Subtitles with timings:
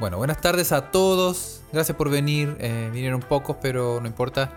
[0.00, 1.60] Bueno, buenas tardes a todos.
[1.74, 2.56] Gracias por venir.
[2.58, 4.50] Eh, vinieron pocos, pero no importa.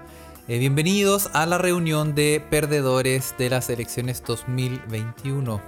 [0.48, 5.60] Eh, bienvenidos a la reunión de perdedores de las elecciones 2021.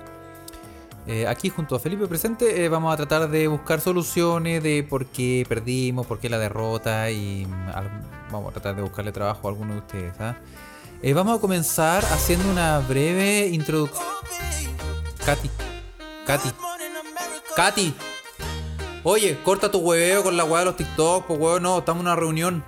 [1.08, 5.46] Eh, aquí junto a Felipe presente vamos a tratar de buscar soluciones de por qué
[5.48, 9.74] perdimos, por qué la derrota y mm, vamos a tratar de buscarle trabajo a alguno
[9.74, 10.14] de ustedes.
[10.22, 10.38] ¿ah?
[11.14, 14.06] vamos a comenzar haciendo una breve introducción.
[15.26, 15.50] Katy,
[16.26, 16.50] Katy,
[17.58, 18.15] Katy.
[19.08, 22.08] Oye, corta tu hueveo con la weá de los TikTok, pues huevo, no, estamos en
[22.08, 22.64] una reunión.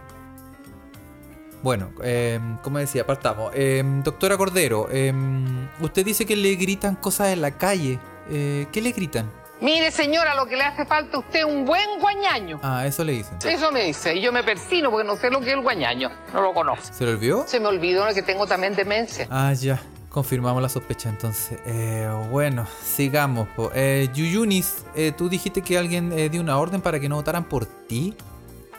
[1.63, 3.51] Bueno, eh, como decía, partamos.
[3.55, 7.99] Em, doctora Cordero, em, usted dice que le gritan cosas en la calle.
[8.29, 9.31] Eh, ¿Qué le gritan?
[9.61, 12.59] Mire, señora, lo que le hace falta a usted es un buen guañaño.
[12.61, 13.39] Ah, eso le dicen.
[13.43, 14.15] Eso me dice.
[14.15, 16.11] Y yo me persino porque no sé lo que es el guañaño.
[16.35, 16.93] No lo conozco.
[16.93, 17.47] ¿Se le olvidó?
[17.47, 19.27] Se me olvidó que tengo también demencia.
[19.31, 19.81] Ah, ya.
[20.17, 21.59] Confirmamos la sospecha entonces.
[21.67, 23.47] Eh, bueno, sigamos.
[23.75, 27.43] Eh, Yuyunis, eh, tú dijiste que alguien eh, dio una orden para que no votaran
[27.43, 28.15] por ti.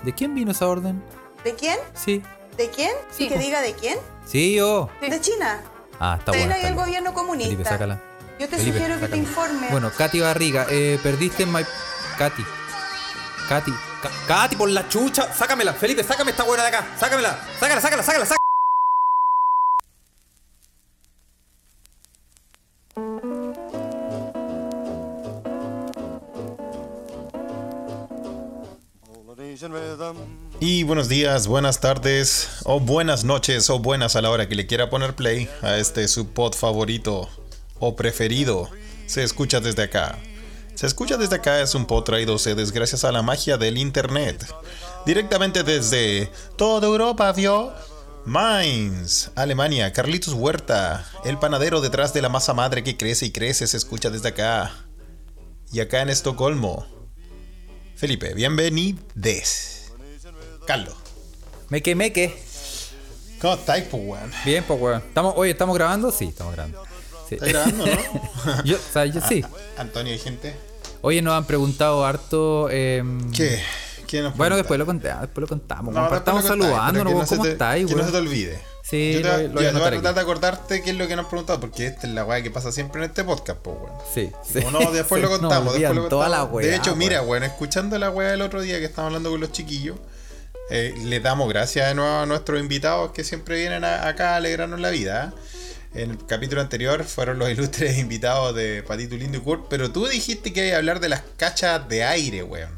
[0.02, 1.00] ¿De quién vino esa orden?
[1.44, 1.78] ¿De quién?
[1.94, 2.24] Sí.
[2.56, 2.90] ¿De quién?
[3.12, 3.28] Sí.
[3.28, 4.00] ¿Que diga de quién?
[4.26, 4.90] Sí, yo.
[5.00, 5.60] De China.
[6.00, 6.46] Ah, está bueno.
[6.46, 7.52] China y el gobierno comunista.
[7.52, 8.00] Felipe, sácala.
[8.40, 9.70] Yo te Felipe, sugiero que te informes.
[9.70, 11.62] Bueno, Katy Barriga, eh, perdiste en My...
[12.18, 12.44] Katy.
[13.48, 13.70] Katy.
[14.02, 15.32] Ka- Katy, por la chucha.
[15.32, 15.72] Sácamela.
[15.72, 16.84] Felipe, sácame esta buena de acá.
[16.98, 17.38] Sácamela.
[17.60, 18.37] Sácala, sácala, sácala, sácala.
[30.60, 34.66] Y buenos días, buenas tardes, o buenas noches, o buenas a la hora que le
[34.66, 37.28] quiera poner play a este su pod favorito
[37.78, 38.68] o preferido.
[39.06, 40.18] Se escucha desde acá.
[40.74, 44.52] Se escucha desde acá es un pod traído ustedes gracias a la magia del internet.
[45.06, 47.72] Directamente desde toda Europa, vio.
[48.24, 53.68] Mainz, Alemania, Carlitos Huerta, el panadero detrás de la masa madre que crece y crece,
[53.68, 54.72] se escucha desde acá.
[55.72, 56.84] Y acá en Estocolmo,
[57.94, 59.77] Felipe, bienvenides.
[60.68, 60.94] Carlos.
[61.70, 62.38] Meque, meque.
[63.40, 64.30] ¿Cómo estáis, pues, weón?
[64.44, 64.98] Bien, pues, weón.
[64.98, 66.12] ¿Estamos, oye, ¿estamos grabando?
[66.12, 66.82] Sí, estamos grabando.
[67.26, 67.36] Sí.
[67.36, 68.64] ¿Estás grabando, no?
[68.64, 69.42] yo, o sea, yo sí.
[69.78, 70.54] Antonio y gente.
[71.00, 72.68] Oye, nos han preguntado harto.
[72.68, 73.62] em, ¿Qué?
[74.06, 75.94] ¿Quién nos Bueno, después lo, conté, ah, después lo contamos.
[75.94, 78.60] No, Estamos saludándonos, no ¿Cómo te- estáis, Que no se te olvide.
[78.82, 81.30] Sí, yo te, lo- voy a tratar de acordarte qué es lo que nos han
[81.30, 83.92] preguntado, porque esta es la weá que pasa siempre en este podcast, pues, weón.
[84.14, 84.58] Sí, sí.
[84.66, 86.56] O no, después lo contamos, después lo olvidan toda la contamos.
[86.56, 87.26] weá, de hecho, mira, weón.
[87.28, 89.96] bueno, escuchando la weá del otro día que estábamos hablando con los chiquillos,
[90.70, 94.36] eh, le damos gracias de nuevo a nuestros invitados que siempre vienen a- acá a
[94.36, 95.32] alegrarnos la vida.
[95.94, 100.06] En el capítulo anterior fueron los ilustres invitados de Patito Lindo y Kurt, pero tú
[100.06, 102.76] dijiste que iba a hablar de las cachas de aire, weón.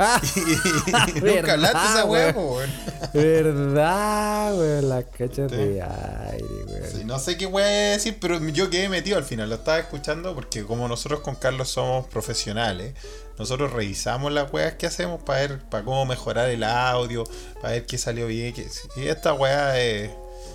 [0.00, 2.34] Ah, Y nunca hablaste de esa weón.
[2.36, 2.70] weón.
[3.12, 4.88] verdad, weón.
[4.88, 6.90] Las cachas de aire, weón.
[6.90, 9.48] Sí, no sé qué voy a decir, pero yo quedé metido al final.
[9.48, 12.94] Lo estaba escuchando porque como nosotros con Carlos somos profesionales,
[13.38, 17.24] nosotros revisamos las weas que hacemos para ver, para cómo mejorar el audio,
[17.60, 18.52] para ver qué salió bien.
[18.54, 18.66] Qué...
[18.96, 20.10] Y esta wea es...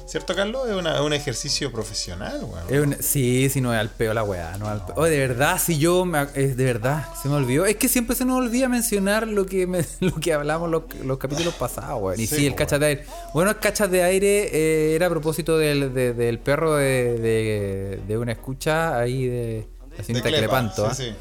[0.06, 0.68] ¿Cierto, Carlos?
[0.68, 2.98] Es, una- es un ejercicio profesional, weón.
[3.00, 4.58] Sí, sí, no es al peo la weá.
[4.58, 4.96] No al peo.
[4.98, 6.04] Oh, de verdad, si yo.
[6.04, 7.66] Me, es de verdad, se me olvidó.
[7.66, 11.18] Es que siempre se nos olvida mencionar lo que, me- lo que hablamos los, los
[11.18, 12.20] capítulos pasados, weón.
[12.20, 13.06] Y Sí, sí, el cachas de aire.
[13.34, 18.02] Bueno, el cachas de aire eh, era a propósito del, de- del perro de, de,
[18.06, 19.68] de una escucha ahí de
[19.98, 20.94] la Clepa, Clepanto.
[20.94, 21.16] sí, sí.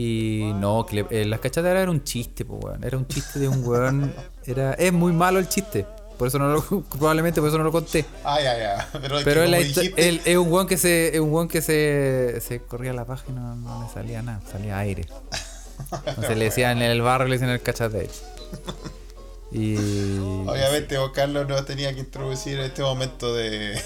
[0.00, 2.82] Y no, eh, las aire era un chiste, pues, weón.
[2.82, 4.14] Era un chiste de un weón.
[4.46, 5.84] Era, es muy malo el chiste.
[6.16, 8.06] Por eso no lo, probablemente por eso no lo conté.
[8.24, 8.88] Ah, ya, ya.
[8.92, 12.40] Pero, es que Pero es, la un weón que se, es un weón que se,
[12.40, 15.06] se corría la página no, no le salía nada, salía aire.
[16.06, 17.60] Entonces le decían en el barrio, le decían el
[17.98, 18.10] aire.
[19.52, 19.76] Y
[20.46, 23.78] Obviamente vos, Carlos, nos tenía que introducir en este momento de...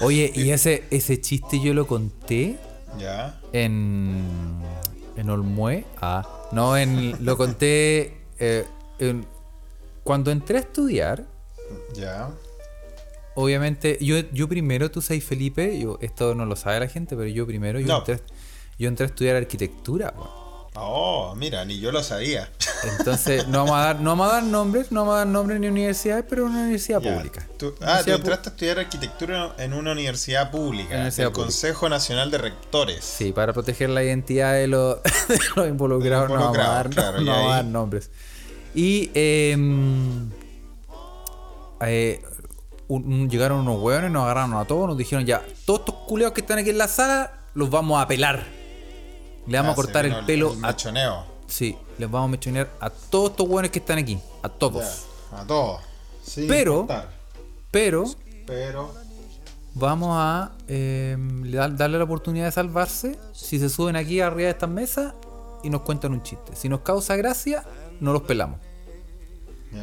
[0.00, 2.56] oye, y ese, ese chiste yo lo conté
[2.98, 3.38] ya.
[3.52, 4.62] en
[5.16, 5.84] en Olmué.
[6.00, 8.64] Ah, no, en lo conté eh,
[8.98, 9.24] en-
[10.04, 11.24] cuando entré a estudiar.
[11.94, 12.30] Ya.
[13.34, 17.28] Obviamente, yo, yo primero, tú sabes, Felipe, yo, esto no lo sabe la gente, pero
[17.28, 17.98] yo primero, yo, No.
[17.98, 18.20] entré,
[18.78, 20.12] yo entré a estudiar arquitectura.
[20.74, 22.48] Oh, mira, ni yo lo sabía.
[22.98, 25.60] Entonces, no vamos a dar, no vamos a dar nombres, no vamos a dar nombres
[25.60, 27.14] ni universidades, pero una universidad Ya.
[27.14, 27.46] pública.
[27.58, 31.32] Tú- ah, tú Universidad pu- entraste a estudiar arquitectura en una universidad pública, Universidad el
[31.32, 31.44] pública.
[31.46, 33.04] Consejo Nacional de Rectores.
[33.04, 34.96] Sí, para proteger la identidad de los,
[35.28, 37.56] de los involucrados, De los no vamos a dar, involucrados, claro, no y vamos a
[37.56, 38.10] dar nombres.
[38.74, 40.30] Y em,
[41.82, 42.22] eh,
[42.88, 46.40] un- llegaron unos hueones, nos agarraron a todos, nos dijeron ya, todos estos culeos que
[46.40, 48.61] están aquí en la sala, los vamos a pelar.
[49.46, 51.24] Le vamos Ah, a cortar se el pelo el a machoneo.
[51.46, 54.18] Sí, les vamos a mechonear a todos estos hueones que están aquí.
[54.42, 55.04] A todos.
[55.32, 55.80] A todos.
[56.48, 56.86] Pero-.
[57.70, 58.04] Pero
[58.46, 58.94] Pero.
[59.74, 63.18] vamos a eh, dar- darle la oportunidad de salvarse.
[63.32, 65.14] Si se suben aquí arriba de estas mesas
[65.62, 66.54] y nos cuentan un chiste.
[66.54, 67.64] Si nos causa gracia,
[68.00, 68.60] no los pelamos.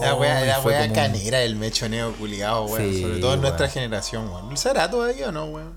[0.00, 2.92] La wea, Ay, la wea canera, el mechoneo culiado, weón.
[2.92, 4.56] Sí, Sobre todo en nuestra generación, weón.
[4.56, 5.76] ¿Será todavía o no, weón?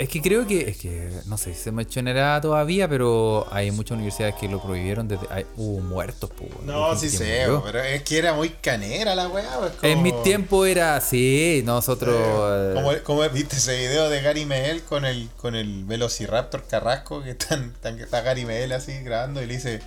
[0.00, 3.96] Es que creo que, es que no sé si se mechonera todavía, pero hay muchas
[3.96, 5.26] universidades que lo prohibieron desde.
[5.30, 6.50] hay- hubo muertos, pues.
[6.64, 9.44] No, sí sé, pero es que era muy canera la weá.
[9.82, 12.16] En como- mi tiempo era así, nosotros.
[12.18, 17.22] eh, Como, como viste ese video de Gary Medel con el con el Velociraptor Carrasco
[17.22, 19.80] que están, están- que está Gary Medel así grabando y le dice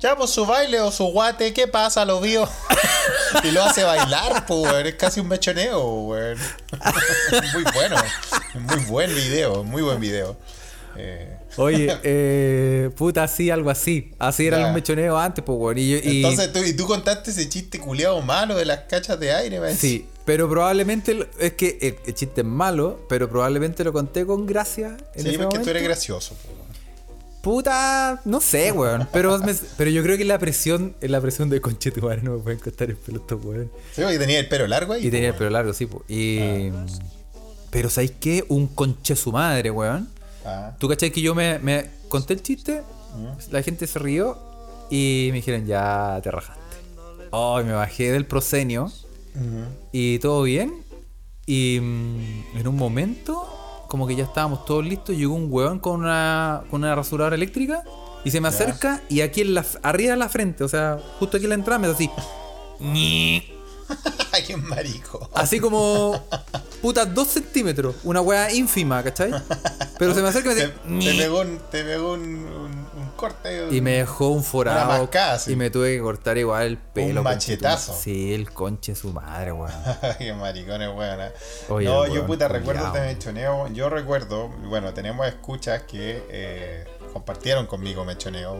[0.00, 2.04] ya pues su baile o su guate, ¿qué pasa?
[2.04, 2.48] Lo vio.
[3.44, 4.86] y lo hace bailar, pues.
[4.86, 6.38] Es casi un mechoneo, weón.
[7.54, 7.96] muy bueno.
[8.54, 10.36] Muy buen video, muy buen video.
[10.96, 14.12] Eh, Oye, eh, puta, así, algo así.
[14.18, 14.66] Así eran Ya.
[14.66, 15.78] los mechoneos antes, pues, weón.
[15.78, 19.60] Y, Entonces tú, y tú contaste ese chiste culiado malo de las cachas de aire,
[19.60, 19.76] man.
[19.76, 24.46] Sí, pero probablemente es que el, el chiste es malo, pero probablemente lo conté con
[24.46, 24.96] gracia.
[25.14, 26.59] En Sí, ese porque tú eres gracioso, weón.
[27.42, 29.08] Puta, no sé, weón.
[29.12, 32.38] Pero, me- pero yo creo que la presión, es la presión de conchetumare no me
[32.42, 33.70] pueden cortar el pelo estos weón.
[33.94, 35.06] Sí, porque tenía el pelo largo ahí.
[35.06, 36.02] Y tenía el po, pelo largo, sí, pues.
[36.08, 36.70] Y.
[37.70, 38.44] Pero ¿sabéis qué?
[38.48, 40.08] Un conche su madre, weón.
[40.44, 42.82] Ah, ¿Tú cachai que yo me, me conté el chiste?
[43.50, 44.38] La gente se rió
[44.90, 46.60] y me dijeron, ya te rajaste.
[47.32, 48.84] Ay, me bajé del proscenio
[49.34, 49.64] ujú.
[49.92, 50.82] y todo bien.
[51.46, 53.46] Y mm, en un momento,
[53.90, 57.82] como que ya estábamos todos listos, llegó un weón con una, con una rasuradora eléctrica
[58.24, 61.36] y se me acerca y aquí en la, arriba de la frente, o sea, justo
[61.36, 63.50] aquí en la entrada me hace así.
[64.46, 65.28] qué marico.
[65.34, 66.24] Así como,
[66.80, 67.96] puta, dos centímetros.
[68.04, 69.32] Una weá ínfima, ¿cachai?
[69.98, 70.64] Pero se me acerca y me
[70.98, 71.10] dice.
[71.10, 72.46] te pegó un, te pegó un
[73.20, 73.68] corte.
[73.70, 74.88] Y me dejó un forado.
[74.88, 75.52] Una mascada, sí.
[75.52, 77.22] Y me tuve que cortar igual el pelo.
[77.22, 77.92] machetazo.
[77.92, 79.72] conchetum- Sí, el conche su madre, weón.
[80.18, 81.20] Qué maricones, weón.
[81.20, 81.32] eh.
[81.68, 83.68] Oye, no, yo puta recuerdo de mechoneo.
[83.68, 88.56] Yo recuerdo, bueno, tenemos escuchas que eh, compartieron conmigo mechoneo.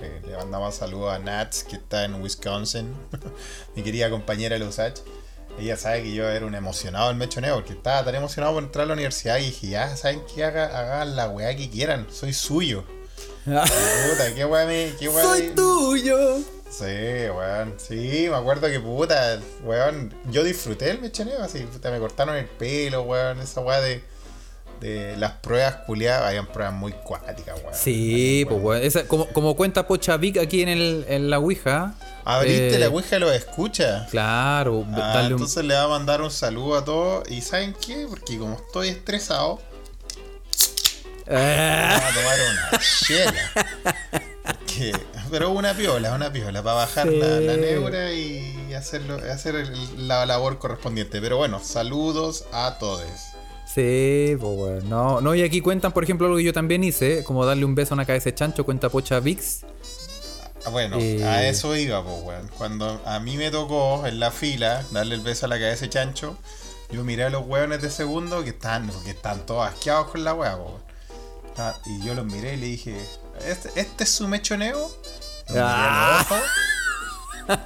[0.00, 2.94] Eh, le mandamos saludos a Nats, que está en Wisconsin.
[3.74, 4.98] Mi querida compañera Lusach.
[5.58, 8.82] Ella sabe que yo era un emocionado del mechoneo, porque estaba tan emocionado por entrar
[8.84, 10.44] a la universidad y dije, ya, ¿saben qué?
[10.44, 12.84] Haga- Hagan la weá que quieran, soy suyo.
[13.46, 14.92] Puta, qué me.
[14.98, 16.38] Qué weá Soy tuyo.
[16.68, 17.74] Sí, weón.
[17.78, 20.12] Sí, me acuerdo que puta, weón.
[20.30, 23.40] Yo disfruté el mechoneo, así, puta, me cortaron el pelo, weón.
[23.40, 24.02] Esa weá de,
[24.80, 27.72] de las pruebas culiadas, habían pruebas muy cuáticas, weón.
[27.74, 28.82] Sí, pues weón.
[28.82, 31.94] Esa- como, como cuenta Pocha Vic aquí en, el, en la Ouija.
[32.28, 34.04] Abriste eh, la ouija y lo escucha.
[34.10, 35.30] Claro, Ah, un.
[35.34, 37.30] entonces le va a mandar un saludo a todos.
[37.30, 38.04] ¿Y saben qué?
[38.10, 39.60] Porque como estoy estresado,
[41.28, 43.50] Ah, Vamos a tomar una chela.
[45.30, 47.16] Pero una piola, una piola, para bajar Sí.
[47.18, 51.20] la, la neura y hacerlo, hacer el- la labor correspondiente.
[51.20, 53.02] Pero bueno, saludos a todos.
[53.66, 54.88] sí, pues weón.
[54.88, 57.74] No, no, y aquí cuentan, por ejemplo, algo que yo también hice, como darle un
[57.74, 59.60] beso a una cabeza de chancho, cuenta Pocha Vix.
[60.64, 61.24] Ah, Bueno, Eh.
[61.24, 62.48] a eso iba, pues, weón.
[62.56, 65.90] Cuando a mí me tocó en la fila darle el beso a la cabeza de
[65.90, 66.36] chancho,
[66.90, 70.34] yo miré a los weones de segundo que están, que están todos asqueados con la
[70.34, 70.74] wea, pues.
[71.58, 72.96] Ah, Y yo los miré y le dije,
[73.46, 74.78] ¿este, este es su mechoneo?
[75.48, 76.50] Los miré a los ojos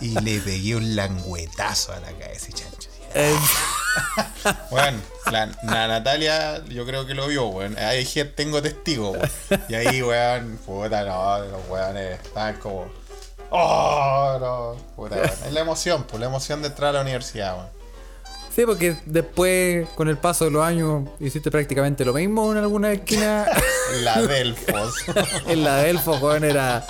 [0.01, 2.89] y le pegué un langüetazo a la cabeza de chancho.
[3.15, 3.37] Eh,
[4.71, 4.99] Bueno,
[5.33, 7.77] la, la Natalia yo creo que lo vio, weón.
[7.79, 9.31] Ahí dije, tengo testigos, weón.
[9.69, 12.88] Y ahí, weón, puta, no, los weones estaban como...
[13.50, 14.76] ¡Oh, no!
[14.95, 15.31] Puta, weón.
[15.47, 17.80] Es la emoción, pues la emoción de entrar a la universidad, weón.
[18.61, 22.93] Sí, porque después, con el paso de los años, hiciste prácticamente lo mismo en alguna
[22.93, 23.47] esquina.
[24.02, 24.95] La Delfos.
[25.47, 26.87] en la Delfo, weón, era.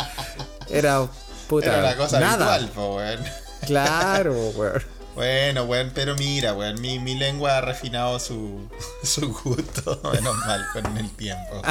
[0.68, 1.06] Era.
[1.48, 1.66] Puta.
[1.66, 2.54] Era una cosa nada.
[2.54, 3.24] habitual, weón.
[3.66, 4.82] Claro, weón.
[5.14, 8.68] Bueno, weón, pero mira, weón, mi, mi lengua ha refinado su,
[9.02, 11.62] su gusto, menos mal, con el tiempo.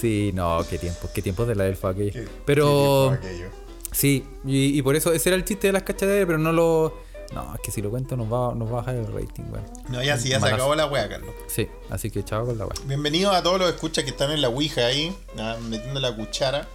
[0.00, 2.28] Sí, no, qué tiempos, qué tiempos de la Delfo aquello.
[2.44, 3.16] Pero.
[3.22, 3.61] qué tiempo.
[3.92, 6.98] Sí, y, y por eso ese era el chiste de las cachaderas, pero no lo.
[7.34, 9.64] No, es que si lo cuento nos va, nos va a bajar el rating, weón.
[9.88, 11.30] No, ya sí, ya se acabó la wea, Carlos.
[11.46, 12.76] Sí, así que chao con la weón.
[12.88, 16.68] Bienvenidos a todos los escuchas que están en la Ouija ahí, ah, metiendo la cuchara.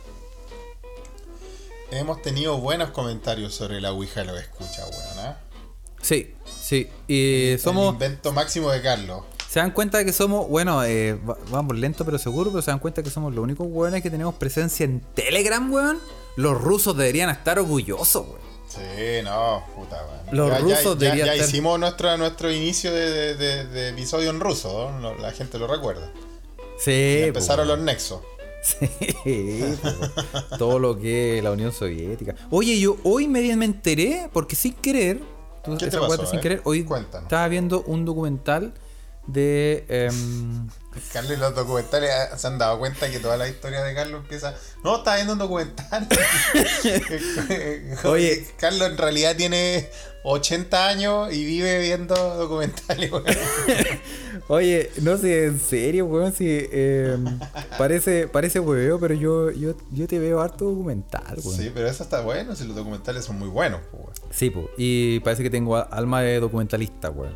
[1.91, 5.25] Hemos tenido buenos comentarios sobre la Ouija los escuchas, weón.
[5.27, 5.37] ¿ah?
[6.01, 6.89] Sí, sí.
[7.07, 7.93] Y El somos.
[7.93, 9.21] invento máximo de Carlos.
[9.49, 12.69] Se dan cuenta de que somos, bueno, eh, va- vamos lento pero seguro, pero se
[12.71, 15.99] dan cuenta que somos los únicos weones que tenemos presencia en Telegram, weón.
[16.37, 18.47] Los rusos deberían estar orgullosos, weón.
[18.69, 20.37] Sí, no, puta, weón.
[20.37, 23.65] Los ya, ya- rusos ya, deberían ya estar- hicimos nuestra, nuestro inicio de, de- de-
[23.67, 25.15] de episodio en ruso, ¿no?
[25.15, 26.09] La gente lo recuerda.
[26.79, 26.91] Sí,
[27.21, 28.21] Ya empezaron pues, los nexos.
[28.63, 28.87] Sí,
[29.81, 29.97] pues,
[30.57, 32.35] todo lo que es la Unión Soviética.
[32.49, 35.21] Oye, yo hoy me, me enteré, porque sin querer,
[35.63, 36.41] tú- ¿Qué te pasó, sin eh?
[36.41, 37.23] querer, hoy Cuéntanos.
[37.23, 38.73] estaba viendo un documental
[39.25, 39.85] de...
[39.89, 40.67] em,
[41.11, 44.21] Carlos y los documentales ah, se han dado cuenta que toda la historia de Carlos
[44.21, 44.53] empieza.
[44.83, 46.07] No, está viendo un documental.
[48.03, 48.47] Oye.
[48.57, 49.89] Carlos en realidad tiene
[50.23, 53.11] 80 años y vive viendo documentales.
[53.11, 53.25] weón.
[54.49, 57.39] Oye, no sé, en serio, weón, si em,
[57.77, 61.57] parece, parece hueveo, pero yo, yo, yo te veo harto documental, weón.
[61.57, 63.81] Sí, pero eso está bueno, si los documentales son muy buenos.
[63.93, 64.11] weón.
[64.29, 67.35] Sí, po, y parece que tengo alma de documentalista, weón.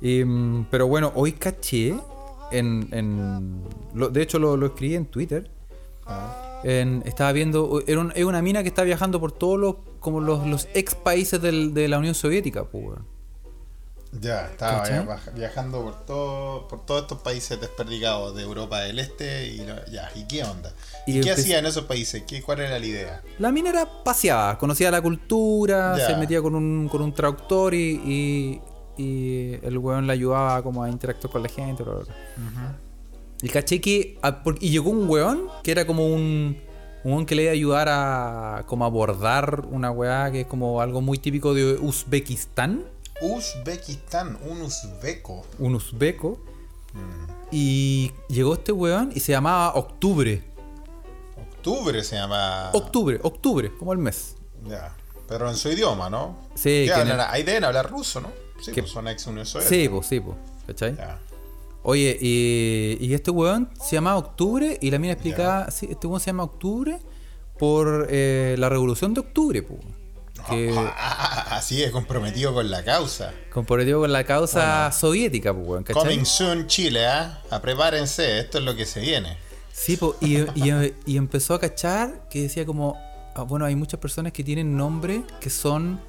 [0.00, 1.96] Y, mm, pero bueno, hoy caché
[2.50, 2.88] en...
[2.92, 3.62] en
[3.94, 5.50] lo- de hecho, lo, lo escribí en Twitter.
[6.06, 7.82] Ah, En- estaba viendo...
[7.86, 9.76] Era un- es una mina que está viajando por todos los...
[10.00, 12.98] Como los, los ex países del- de la Unión Soviética, pues.
[14.20, 14.82] Ya, estaba
[15.34, 20.10] viajando por todo, por todos estos países desperdigados de Europa del Este y lo- ya,
[20.14, 20.72] ¿y qué onda?
[21.06, 22.22] Y ¿Y, qué hacía en esos países?
[22.26, 23.22] ¿Qué, ¿Cuál era la idea?
[23.38, 26.06] La mina era paseada, conocía la cultura, Ya.
[26.06, 28.60] se metía con un, con un traductor y, y,
[28.96, 31.82] y el weón le ayudaba como a interactuar con la gente.
[31.82, 32.76] bla, bla, bla.
[33.42, 34.18] Y caché que.
[34.22, 36.56] a- por- y llegó un weón que era como un.
[37.04, 40.46] Un weón que le iba a ayudar a como a abordar una weá que es
[40.46, 42.84] como algo muy típico de Uzbekistán.
[43.20, 45.44] Uzbekistán, un uzbeco.
[45.58, 46.40] Un uzbeco.
[47.52, 50.42] Y llegó este weón y se llamaba Octubre.
[51.52, 52.70] Octubre se llama.
[52.72, 54.36] Octubre, octubre, como el mes.
[54.68, 54.94] Ya.
[55.28, 56.36] Pero en su idioma, ¿no?
[56.54, 57.20] Sí, ¿Qué que hablan?
[57.20, 58.30] en Ahí deben hablar ruso, ¿no?
[58.66, 59.76] Sí, Que- pues son ex Unión Soviética.
[59.82, 60.36] Sí, pues, sí, pues.
[60.66, 60.96] ¿Cachai?
[60.96, 61.18] Ya.
[61.82, 66.20] Oye, y, y este weón se llamaba Octubre y la mina explicaba, sí, este weón
[66.20, 66.98] se llama Octubre
[67.58, 69.80] por eh, la revolución de Octubre, pues.
[70.50, 73.32] Que Ah, así es, comprometido con la causa.
[73.52, 76.02] comprometido con la causa soviética, pues, weón, ¿cachai?
[76.02, 77.40] Coming soon Chile, ¿ah?
[77.62, 79.38] Prepárense, esto es lo que se viene.
[79.72, 82.96] Sí, pues, y, y- y empezó a cachar que decía como,
[83.34, 86.00] ah, bueno, hay muchas personas que tienen nombres que son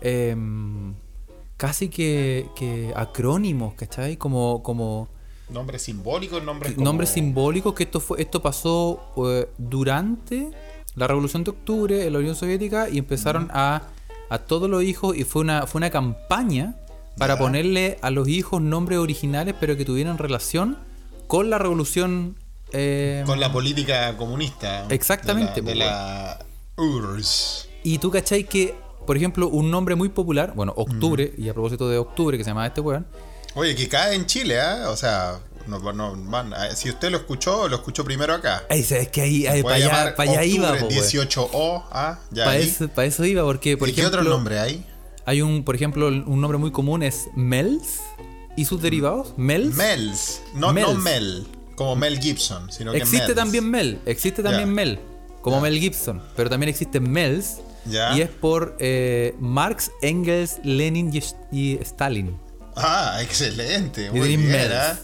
[0.00, 0.94] em,
[1.62, 4.16] casi que, que acrónimos, ¿cachai?
[4.16, 5.08] Como, como
[5.48, 6.84] Nombres simbólicos, nombres como...
[6.84, 10.50] nombres simbólicos que esto fue esto pasó eh, durante
[10.96, 13.82] la Revolución de Octubre en la Unión Soviética y empezaron a,
[14.28, 16.74] a todos los hijos y fue una fue una campaña
[17.16, 20.78] para ponerle a los hijos nombres originales pero que tuvieran relación
[21.28, 22.34] con la Revolución
[22.72, 24.86] eh, Con la política comunista.
[24.88, 27.68] Exactamente, De la, de la URSS.
[27.84, 28.74] y tú cachai que
[29.06, 32.50] por ejemplo un nombre muy popular bueno Octubre y a propósito de Octubre que se
[32.50, 33.06] llama este weón
[33.54, 34.86] Oye, que cae en Chile, ¿ah?
[34.88, 38.64] O sea, no, no, man, eh, si usted lo escuchó, lo escuchó primero acá.
[38.70, 39.74] Ey, sabes que ahí, ahí para
[40.16, 41.04] allá, iba Octubre po, weón.
[41.04, 42.18] 18O, ¿ah?
[42.30, 42.66] Ya Para ahí.
[42.66, 44.86] eso, pa' eso iba porque por ¿Y qué otro nombre hay?
[45.26, 48.00] Hay un, por ejemplo, un nombre muy común es Mels
[48.56, 49.34] y sus derivados.
[49.36, 49.74] Mels.
[49.74, 50.42] Mels.
[50.54, 50.72] No.
[50.72, 53.36] Mel, como Mel Gibson, sino que Existe Mels.
[53.36, 54.72] también Mel, existe también.
[54.72, 54.98] Mel,
[55.42, 55.60] como.
[55.60, 58.14] Mel Gibson, pero también existe Mels Ya.
[58.16, 61.10] y es por eh, Marx, Engels, Lenin
[61.50, 62.38] y, Stalin.
[62.76, 64.10] Ah, excelente.
[64.10, 64.72] Muy tenéis bien, Mels.
[64.74, 64.98] ¿ah?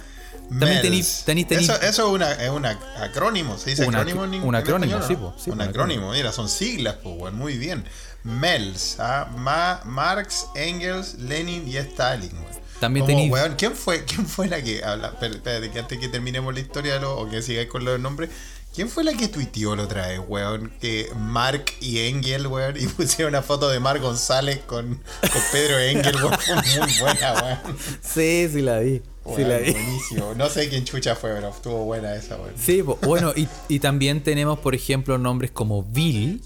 [0.49, 1.25] También tení- Mels.
[1.27, 2.71] tení- tení- Eso, eso es una, es una
[3.03, 5.19] acrónimo, se dice Un acrónimo ac- en un en acrónimo, sí, ¿no?
[5.21, 7.85] po, sí, un un acrónimo, mira, son siglas, pues, muy bien.
[8.25, 9.29] Mels, ¿ah?
[9.37, 12.69] Ma- Marx, Engels, Lenin y Stalin, weón.
[12.81, 15.09] También weón, ¿quién fue, ¿quién fue la que habla?
[15.09, 18.31] espérate, que antes que terminemos la historia lo- o que sigáis con los nombres,
[18.79, 20.71] ¿quién fue la que tuiteó la otra vez, weón?
[20.81, 25.81] Que Mark y Engel, weón, y pusieron una foto de Mark González con, con Pedro
[25.81, 27.77] Engel, weón, fue muy buena, weón.
[28.01, 29.03] Sí, sí la vi.
[29.35, 29.73] Sí la vi.
[29.73, 30.33] buenísimo.
[30.37, 32.55] No sé quién chucha fue, pero estuvo buena esa, weón.
[32.57, 36.41] Sí, bueno, y, y también tenemos, por ejemplo, nombres como Vil,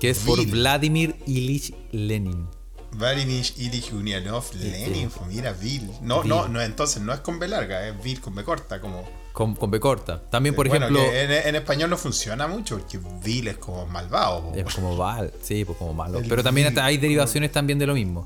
[0.00, 0.42] que es por.
[0.46, 2.48] Vladimir Ilich Lenin.
[2.92, 5.90] Vladimir Ilich Ulyanov, Lenin, mira, Vil.
[6.00, 9.25] No, no, no, entonces no es con B larga, es Vil con B corta, como.
[9.36, 10.22] Con, con B corta.
[10.30, 11.04] También, por Bueno, ejemplo.
[11.12, 14.50] en, en español no funciona mucho porque Vil es como malvado.
[14.50, 16.20] po, Es como Val, sí, pues como malo.
[16.20, 16.78] El Pero también Vil.
[16.80, 18.24] hay derivaciones también de lo mismo.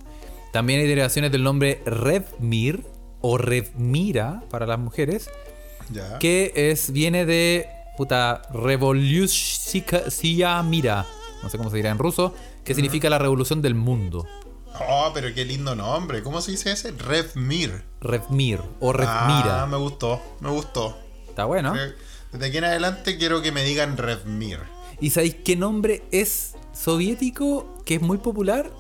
[0.53, 2.85] También hay derivaciones del nombre Revmir
[3.23, 5.29] o Revmira para las mujeres,
[5.93, 6.17] Ya.
[6.21, 10.03] que es viene de puta Revolushika
[10.63, 11.07] Mira,
[11.43, 14.27] no sé cómo se dirá en ruso, que significa la revolución del mundo.
[14.89, 16.23] Oh, pero qué lindo nombre.
[16.23, 16.93] ¿Cómo se dice ese?
[16.93, 17.85] Revmir.
[18.01, 19.67] Revmir o Ah, Revmira.
[19.67, 20.97] me gustó, me gustó.
[21.29, 21.75] Está bueno.
[21.77, 21.95] Eh,
[22.33, 24.59] Desde aquí en adelante quiero que me digan Revmir.
[25.01, 28.71] ¿Y sabéis qué nombre es soviético que es muy popular?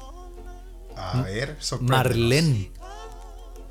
[0.97, 1.57] A ver.
[1.81, 2.71] Marlene.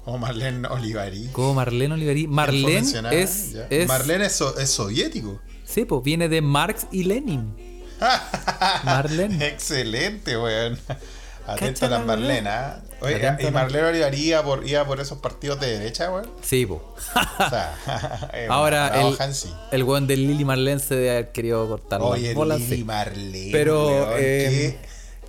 [0.05, 1.27] O Marlene Olivari.
[1.31, 2.21] Como Marlene Olivari.
[2.25, 5.39] ¿Quién fue Marlene es, es Marlene es, so- es soviético.
[5.65, 7.53] Sí, pues viene de Marx y Lenin.
[8.83, 9.45] Marlene.
[9.47, 10.79] Excelente, weón.
[11.53, 12.77] Atento a las la Marlenas.
[13.01, 16.11] Oye, Atento ¿y a la- Marlene Olivari iba por, iba por esos partidos de derecha,
[16.11, 16.29] weón?
[16.41, 16.81] Sí, pues.
[17.15, 19.53] O sea, Ahora el, Hansi.
[19.71, 22.59] el weón de Lili Marlene se debe haber querido cortar Oye, las bolas.
[22.59, 22.83] Lili sí.
[22.83, 23.49] Marlene.
[23.51, 24.77] Pero, weón, eh,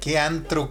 [0.00, 0.70] qué, qué antro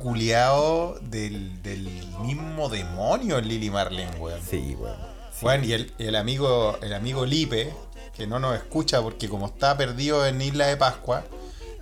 [1.01, 1.87] del, del
[2.21, 4.41] mismo demonio Lili Marlene, weón.
[4.49, 4.97] Sí, weón.
[5.41, 7.73] Bueno, y el, el amigo, el amigo Lipe,
[8.15, 11.23] que no nos escucha porque como está perdido en Isla de Pascua,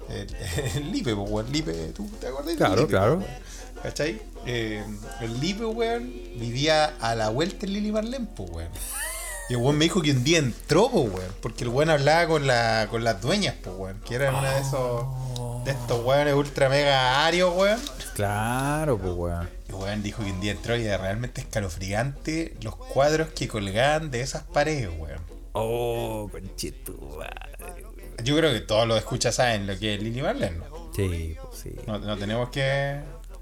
[0.09, 0.27] el,
[0.75, 2.45] el Lipe, pues, weón, Lipe, ¿tú te acuerdas?
[2.47, 3.15] del Claro, Lipe, claro.
[3.17, 3.29] pues?
[3.87, 4.21] ¿Cachai?
[4.45, 4.83] Eh,
[5.21, 8.69] el Lipe, weón, vivía a la vuelta en Lili Marlene, pues, weón.
[9.49, 12.27] Y el weón me dijo que un día entró, pues, weón, porque el weón hablaba
[12.27, 15.05] con, la, con las dueñas, pues, weón, que eran una de esos,
[15.63, 17.79] de estos weones ultra mega arios, weón.
[18.13, 19.49] Claro, pues, weón.
[19.69, 24.11] Y weón dijo que un día entró y era realmente escalofriante los cuadros que colgaban
[24.11, 25.21] de esas paredes, weón.
[25.53, 27.23] Oh, conchito.
[28.21, 30.57] Yo creo que todos los escuchas saben lo que es Lily Marlene.
[30.57, 30.91] ¿no?
[30.93, 31.75] Sí, pues sí.
[31.87, 32.99] No, no tenemos que.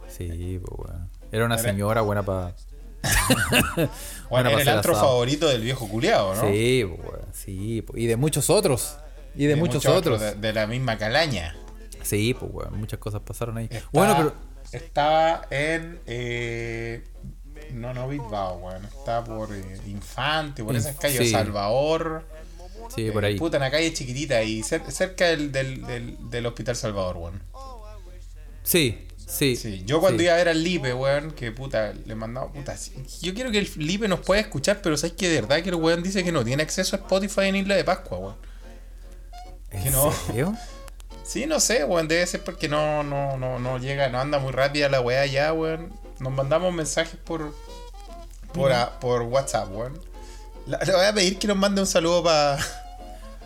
[0.08, 1.10] Sí, pues, weón.
[1.32, 2.56] Era una señora buena para.
[4.30, 5.10] Bueno, era el antro asado.
[5.10, 6.42] favorito del viejo culiado, ¿no?
[6.42, 7.26] Sí, pues, weón.
[7.34, 8.02] Sí, pues.
[8.02, 8.98] Y de muchos otros.
[9.36, 10.20] Y de, muchos, otros.
[10.22, 11.56] De, de la misma calaña.
[12.04, 12.78] Sí, pues, weón.
[12.80, 13.66] Muchas cosas pasaron ahí.
[13.66, 14.34] Estaba- Bueno, pero.
[14.72, 16.00] Estaba en.
[16.08, 17.04] eh,
[17.72, 18.84] no, no Bilbao, weón.
[18.86, 21.30] Estaba por eh, Infante, por esas calles, sí.
[21.32, 22.26] Salvador.
[22.96, 23.38] Sí, por eh, ahí.
[23.38, 27.42] Puta, una calle chiquitita y cer- cerca del, del, del, del Hospital Salvador, weón.
[28.64, 29.56] Sí, sí.
[29.56, 30.26] Sí, yo cuando sí.
[30.26, 32.76] iba a ver al Lipe, weón, que puta, le mandaba, puta,
[33.22, 35.76] yo quiero que el Lipe nos pueda escuchar, pero sabes que de verdad que el
[35.76, 38.36] weón dice que no tiene acceso a Spotify en Isla de Pascua, weón.
[39.72, 40.12] ¿En que no.
[40.28, 40.56] serio?
[41.24, 44.52] Sí, no sé, weón, debe ser porque no, no, no, no llega, no anda muy
[44.52, 45.92] rápida la weá ya, weón.
[46.20, 47.54] Nos mandamos mensajes por,
[48.54, 50.00] por, a- por WhatsApp, weón.
[50.68, 52.58] Le voy a pedir que nos mande un saludo para...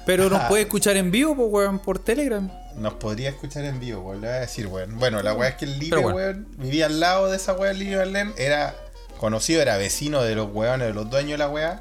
[0.05, 2.50] Pero nos puede escuchar en vivo, weón, por Telegram.
[2.76, 4.22] Nos podría escuchar en vivo, weón.
[4.22, 4.98] Le voy a decir, weón.
[5.00, 6.16] Bueno, la weá es que el Pero bueno.
[6.18, 8.34] weón, vivía al lado de esa weá, Lipe Marlene.
[8.38, 8.76] Era
[9.20, 11.80] conocido, era vecino de los weones, de los dueños de la weá.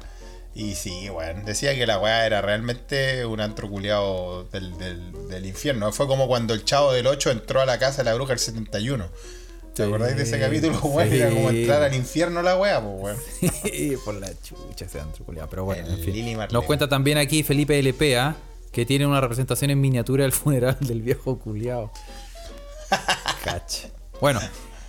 [0.55, 1.45] Y sí, weón.
[1.45, 5.91] Decía que la weá era realmente un antro culiao del, del, del infierno.
[5.93, 8.39] Fue como cuando el chavo del 8 entró a la casa de la bruja el
[8.39, 9.07] 71.
[9.73, 11.09] ¿Te Sí, acordáis de ese capítulo, weón?
[11.09, 11.17] sí.
[11.21, 13.99] Era como entrar al infierno la weá, pues, weón.
[14.03, 15.47] por la chucha ese antro culiao.
[15.49, 16.37] Pero bueno, El en fin.
[16.51, 18.35] Nos cuenta también aquí Felipe LPA
[18.71, 21.91] que tiene una representación en miniatura del funeral del viejo culiao.
[24.21, 24.39] Bueno,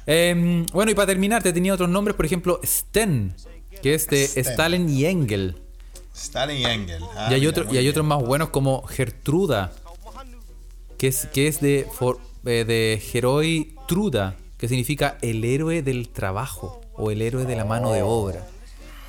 [0.06, 3.34] em, bueno, y para terminar, te tenía otros nombres, por ejemplo, Sten,
[3.82, 4.44] que es de Sten.
[4.46, 5.56] Stalin y Engel.
[6.14, 7.02] Stalin y Engel.
[7.16, 9.72] Ah, y hay, mira, otro, y hay otros más buenos como Gertruda,
[10.98, 16.08] que es, que es de, for- eh, de Heroi Truda, que significa el héroe del
[16.08, 18.46] trabajo o el héroe de la mano de obra.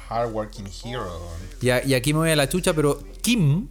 [0.07, 1.19] Hardworking Hero.
[1.61, 3.67] Y, a- y aquí me voy a la chucha, pero Kim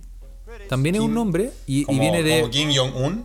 [0.70, 3.24] también es un nombre y, viene de como Kim Jong-un.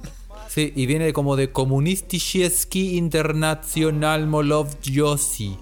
[0.50, 5.56] sí, y viene de como de Komunistische International Molov Yossi,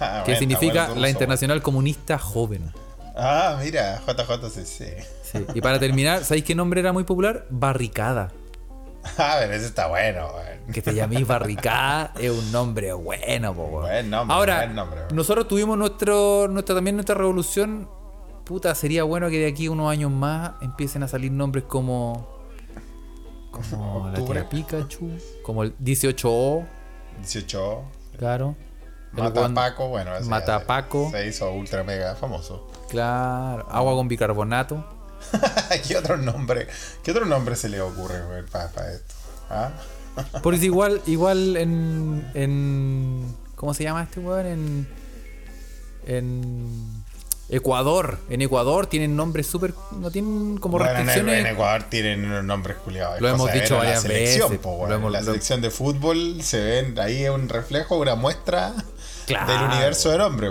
[0.00, 2.72] Ah, que bueno, significa bueno, la Internacional Comunista Joven.
[3.16, 5.04] Ah, mira, JJCC.
[5.22, 5.46] Sí.
[5.54, 7.46] Y para terminar, ¿sabéis qué nombre era muy popular?
[7.50, 8.32] Barricada.
[9.16, 10.74] Ah, pero ese está bueno, weón.
[10.74, 13.66] Que te llaméis Barricada es un nombre bueno, po.
[13.68, 17.88] Buen nombre, Ahora, buen nombre, nosotros tuvimos nuestro, nuestra, también nuestra revolución.
[18.50, 22.26] Puta, sería bueno que de aquí a unos años más empiecen a salir nombres como.
[23.52, 25.08] Como la tía Pikachu,
[25.44, 26.66] como el 18O,
[27.20, 27.82] 18.
[28.18, 28.56] claro.
[29.16, 31.10] El Mata guan- Paco, bueno, ese Mata ya Paco.
[31.12, 32.68] Se hizo ultra mega famoso.
[32.88, 33.68] Claro.
[33.70, 34.84] Agua con bicarbonato.
[35.86, 36.66] ¿Qué otro nombre?
[37.04, 39.14] ¿Qué otro nombre se le ocurre, güey, para esto?
[39.48, 39.70] ¿Ah?
[40.42, 43.32] Porque igual, igual en, en.
[43.54, 44.46] ¿Cómo se llama este weón?
[44.46, 44.88] En.
[46.04, 46.99] En.
[47.50, 48.18] Ecuador.
[48.28, 49.74] En Ecuador tienen nombres súper.
[49.92, 51.40] No tienen como Bueno, en, restricciones.
[51.40, 53.20] en Ecuador tienen unos nombres culiados.
[53.20, 54.92] Lo hemos dicho varias veces, po, güey.
[54.92, 58.72] hemos- la lo- selección de fútbol se ven ahí es un reflejo, una muestra
[59.26, 59.52] Claro.
[59.52, 60.48] del universo del hombre.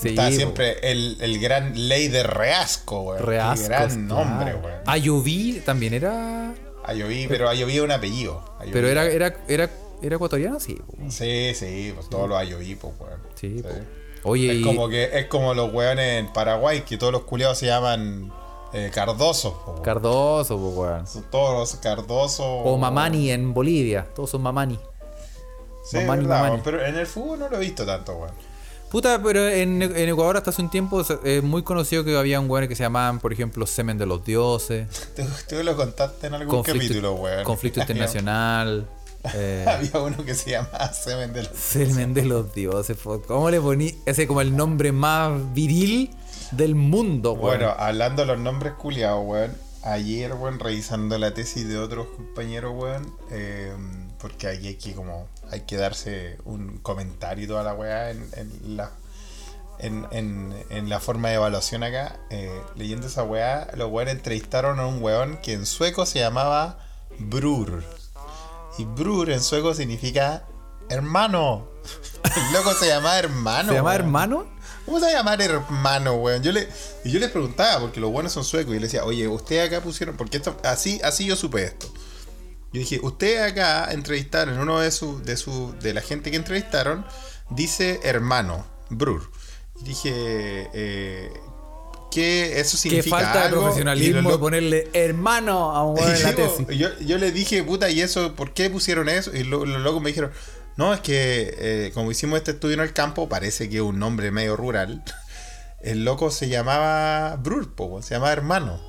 [0.00, 0.32] Sí, Está po.
[0.34, 3.18] siempre el, el gran ley de Reasco, güey.
[3.20, 4.74] Qué Reascos, gran nombre, güey.
[4.86, 6.54] Ayoví también era.
[6.84, 8.44] Ayoví, pero Ayoví es un apellido.
[8.58, 8.72] Ayoví.
[8.72, 9.70] Pero era, era, era,
[10.02, 10.74] era ecuatoriano, sí.
[10.74, 10.96] po.
[11.10, 13.12] Sí, sí, pues todos los Ayoví, pues, güey.
[13.36, 13.68] Sí, po.
[14.24, 17.58] Oye, Es y- como que es como los weones en Paraguay, que todos los culiados
[17.58, 18.32] se llaman
[18.72, 19.82] eh, po, weón.
[19.82, 21.06] Cardoso, po, weón.
[21.06, 22.46] Son todos los Cardosos.
[22.64, 24.06] O Mamani en Bolivia.
[24.14, 24.78] Todos son Mamani.
[25.84, 26.50] Sí, Mamani, verdad, Mamani.
[26.52, 28.32] weón, pero en el fútbol no lo he visto tanto, weón.
[28.90, 32.48] Puta, pero en, en Ecuador hasta hace un tiempo es muy conocido que había un
[32.50, 34.86] weón que se llamaban, por ejemplo, Semen de los Dioses.
[35.16, 37.42] Tú, tú lo contaste en algún capítulo, weón.
[37.44, 38.86] conflicto internacional.
[39.34, 42.96] Eh, Había uno que se llamaba Semen de los Semen de los Dioses.
[43.26, 43.94] ¿Cómo le poní?
[44.06, 46.10] Ese como el nombre más viril
[46.52, 47.58] del mundo, weón.
[47.58, 49.56] Bueno, hablando de los nombres culiados, weón.
[49.84, 53.12] Ayer, weón, revisando la tesis de otros compañeros, weón.
[53.30, 53.72] eh,
[54.20, 55.28] porque aquí hay que como.
[55.50, 58.90] Hay que darse un comentario y toda la weá en, en la.
[59.78, 64.78] En, en- en la forma de evaluación acá, eh, leyendo esa weá, los weones entrevistaron
[64.78, 66.78] a un weón que en sueco se llamaba
[67.18, 67.82] Brur.
[68.78, 70.46] Y Brur en sueco significa
[70.88, 71.68] hermano.
[72.24, 73.68] El loco se llama hermano.
[73.70, 74.46] ¿Se llama hermano?
[74.84, 76.42] ¿Cómo se va a llamar hermano, weón?
[76.42, 76.68] Yo le,
[77.04, 79.80] y yo les preguntaba, porque los buenos son suecos, y le decía, oye, ustedes acá
[79.80, 81.86] pusieron, porque esto, así, así yo supe esto.
[82.72, 87.06] Yo dije, ustedes acá entrevistaron, uno de su, de su, de la gente que entrevistaron,
[87.50, 89.30] dice hermano, Brur.
[89.80, 91.32] Y dije, eh,
[92.12, 93.60] que eso Qué significa falta de algo?
[93.62, 96.66] Profesionalismo de ponerle hermano a un weón en la tesis.
[96.78, 98.34] yo, yo le dije, puta, ¿y eso?
[98.36, 99.34] ¿Por qué pusieron eso?
[99.34, 100.30] Y lo- los locos me dijeron,
[100.76, 103.98] no, es que eh, como hicimos este estudio en el campo, parece que es un
[103.98, 105.02] nombre medio rural.
[105.80, 108.80] El loco se llamaba Brur, po, se llamaba hermano.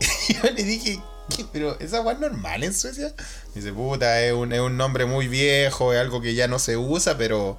[0.28, 1.00] Y yo le dije,
[1.34, 1.44] ¿qué?
[1.52, 3.14] ¿Pero esa es normal en Suecia?
[3.54, 6.76] Dice, puta, es un, es un nombre muy viejo, es algo que ya no se
[6.76, 7.58] usa, pero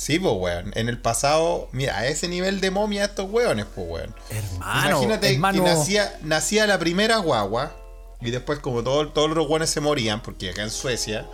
[0.00, 0.72] sí, pues, weón.
[0.76, 4.14] En el pasado, mira, a ese nivel de momia estos weones, pues, weón.
[4.30, 5.62] Hermano, Imagínate hermano.
[5.64, 7.76] que nacía, nacía la primera guagua
[8.20, 11.26] y después como todo- todos los guanes se morían, porque acá en Suecia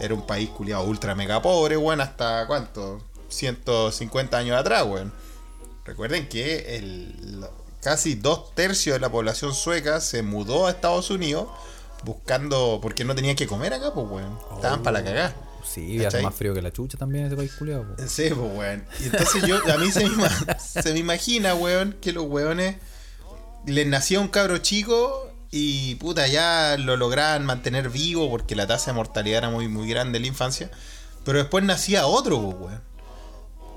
[0.00, 5.12] era un país culiado ultra mega pobre, weón, hasta cuánto, 150 años atrás, weón.
[5.84, 7.44] Recuerden que el,
[7.82, 11.48] casi dos tercios de la población sueca se mudó a Estados Unidos
[12.04, 14.38] buscando, porque no tenían que comer acá, pues, weón.
[14.54, 15.34] Estaban para la cagada.
[15.64, 17.84] Sí, hace más frío que la chucha también ese país culiado.
[17.96, 18.02] po.
[18.06, 18.84] Sí, pues, weón.
[19.00, 22.76] Y entonces yo, a mí se me, se me imagina, weón, que los weones
[23.66, 28.92] les nacía un cabro chico y puta, ya lo lograban mantener vivo porque la tasa
[28.92, 30.70] de mortalidad era muy, muy grande en la infancia.
[31.24, 32.80] Pero después nacía otro, pues, weón.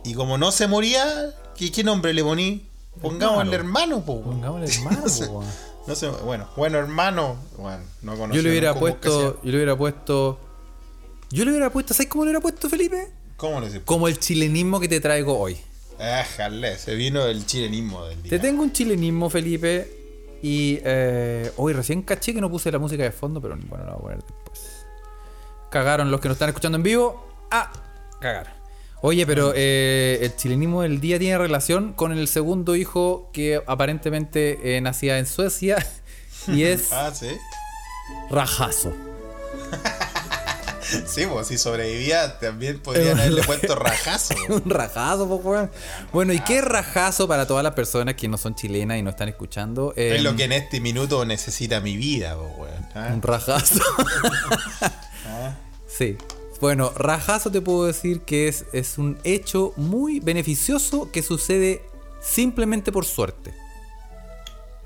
[0.05, 2.67] Y como no se moría, ¿qué, qué nombre le poní?
[3.01, 4.41] Pongámosle hermano, pues, weón.
[4.41, 5.25] Pongámosle hermano, No sé.
[5.27, 5.51] po, weón.
[5.85, 7.35] No sé, bueno, bueno, hermano.
[7.57, 8.31] Bueno, no.
[8.31, 9.41] Yo le hubiera puesto.
[9.43, 10.39] Yo le hubiera puesto.
[11.33, 11.95] Yo le hubiera puesto.
[11.95, 13.07] ¿Sabes cómo le hubiera puesto, Felipe?
[13.37, 13.81] ¿Cómo le?
[13.81, 15.57] Como el chilenismo que te traigo hoy.
[15.97, 18.29] Déjale, se vino el chilenismo del día.
[18.29, 20.37] Te tengo un chilenismo, Felipe.
[20.43, 23.93] Y eh, hoy recién caché que no puse la música de fondo, pero bueno, la
[23.93, 24.85] voy a poner después.
[25.71, 27.27] Cagaron los que nos están escuchando en vivo.
[27.49, 27.71] Ah,
[28.19, 28.53] cagar.
[29.01, 34.77] Oye, pero eh, el chilenismo del día tiene relación con el segundo hijo que aparentemente
[34.77, 35.83] eh, nacía en Suecia
[36.47, 37.29] y es Ah, sí.
[38.29, 38.93] Rajazo.
[41.07, 44.35] Sí, pues si sobrevivía también podrían haberle puesto rajazo.
[44.49, 45.71] Un rajazo, po, weón.
[46.11, 49.29] Bueno, ¿y qué rajazo para todas las personas que no son chilenas y no están
[49.29, 49.93] escuchando?
[49.95, 52.85] Eh, Es lo que en este minuto necesita mi vida, po, weón.
[52.95, 53.09] ¿ah?
[53.13, 53.79] Un rajazo.
[55.25, 55.55] Ah.
[55.87, 56.17] sí.
[56.59, 61.81] Bueno, rajazo te puedo decir que es, es un hecho muy beneficioso que sucede
[62.21, 63.53] simplemente por suerte.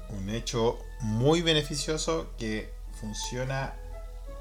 [0.09, 3.73] Un hecho muy beneficioso que funciona,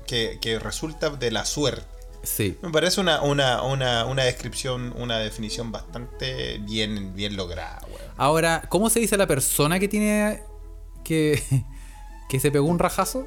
[0.07, 1.87] que, que resulta de la suerte.
[2.23, 2.59] Sí.
[2.61, 8.11] Me parece una, una, una, una descripción, una definición bastante bien, bien lograda, weón.
[8.17, 10.43] Ahora, ¿cómo se dice la persona que tiene
[11.05, 11.43] que,
[12.29, 13.25] que se pegó un rajazo?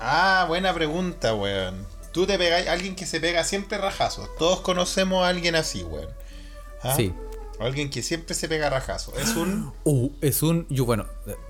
[0.00, 1.86] Ah, buena pregunta, weón.
[2.12, 4.28] Tú te pegáis alguien que se pega siempre rajazos.
[4.36, 6.10] Todos conocemos a alguien así, weón.
[6.82, 6.94] ¿Ah?
[6.96, 7.14] Sí.
[7.60, 9.16] Alguien que siempre se pega rajazos.
[9.18, 9.72] Es un.
[9.84, 10.66] Uh, es un.
[10.68, 11.06] Yo, bueno,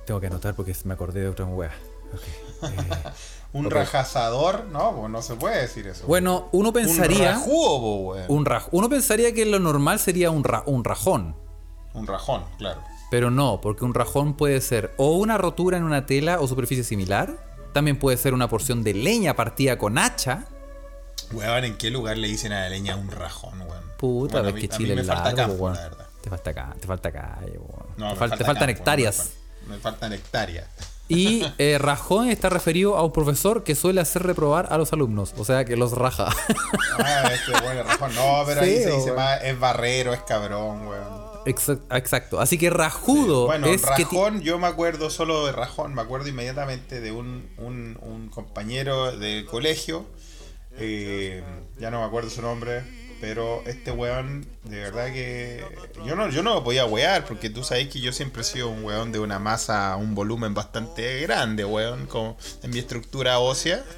[0.07, 1.73] tengo que anotar porque me acordé de otra wea.
[2.13, 2.23] Ok.
[2.65, 3.11] Eh,
[3.53, 6.07] Un rajazador, no, pues no se puede decir eso.
[6.07, 7.33] bueno, uno un pensaría.
[7.33, 8.25] rajudo, po, weón.
[8.29, 11.35] Un raj- uno pensaría que lo normal sería un, ra- un rajón.
[11.95, 12.81] Un rajón, claro.
[13.11, 16.85] Pero no, porque un rajón puede ser o una rotura en una tela o superficie
[16.85, 17.45] similar.
[17.73, 20.45] También puede ser una porción de leña partida con hacha.
[21.33, 23.83] Weón, ¿en qué lugar le dicen a la leña un rajón, weón?
[23.99, 25.75] Puta, Bueno, ves que Chile me es falta largo, campo, weón.
[25.77, 26.07] la verdad.
[26.23, 27.87] Te falta acá, te falta calle, weón.
[27.97, 29.31] No, te, me fal- falta te faltan campo, hectáreas.
[29.67, 30.67] Me, me faltan hectáreas.
[31.11, 35.35] Y eh, rajón está referido a un profesor que suele hacer reprobar a los alumnos.
[35.37, 36.29] O sea, que los raja.
[36.99, 38.15] Ah, este es rajón.
[38.15, 41.31] No, pero ahí se dice más, es barrero, es cabrón, weón.
[41.47, 42.39] Exact- Exacto.
[42.39, 46.29] Así que rajudo Bueno, es que Rajón, yo me acuerdo solo de Rajón, me acuerdo
[46.29, 50.05] inmediatamente de un, un, un compañero del colegio,
[50.77, 51.43] eh,
[51.79, 52.83] ya no me acuerdo su nombre,
[53.21, 55.65] pero este weón, de verdad que
[56.07, 58.69] yo no, yo no lo podía wear, porque tú sabes que yo siempre he sido
[58.69, 63.85] un weón de una masa, un volumen bastante grande, weón, como en mi estructura ósea.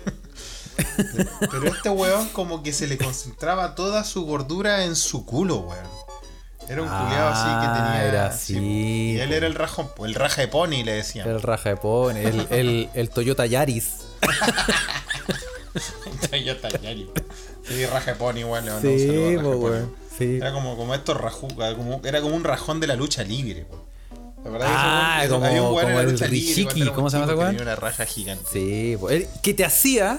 [1.50, 6.02] Pero este weón como que se le concentraba toda su gordura en su culo, weón.
[6.68, 8.08] Era un culiado así que Ah, tenía.
[8.08, 8.64] era sí, así,
[9.16, 11.28] y él era el rajón, el raja de pony le decían.
[11.28, 13.96] el raja de pon, el, el, el Toyota Yaris.
[16.30, 17.08] Toyota Yaris.
[17.76, 18.68] Sí, raja de pony, igual.
[18.68, 19.56] un Sí, po, Pony.
[19.58, 19.94] weón.
[20.18, 20.36] Sí.
[20.36, 21.16] Era como, como estos
[21.76, 23.66] como, era como un rajón de la lucha libre.
[24.42, 25.30] ¿Te acordás de ese Ah, weón?
[25.32, 28.04] como- Había un como la el Rishiki, ¿cómo se llama ese que tenía una raja
[28.04, 28.44] gigante.
[28.52, 29.10] Sí, po.
[29.10, 30.18] El que te hacía.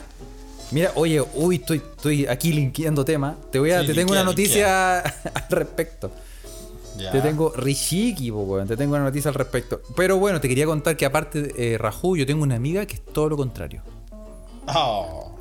[0.72, 3.36] Mira, oye, uy, estoy, estoy aquí linkeando tema.
[3.52, 6.10] Te voy a, Sí, te tengo una noticia al respecto.
[6.98, 7.12] Ya.
[7.12, 8.68] Te tengo Rishiki, po, weón.
[8.68, 9.82] Te tengo una noticia al respecto.
[9.96, 12.96] Pero bueno, te quería contar que aparte de eh, Raju, yo tengo una amiga que
[12.96, 13.82] es todo lo contrario.
[14.68, 15.33] Oh.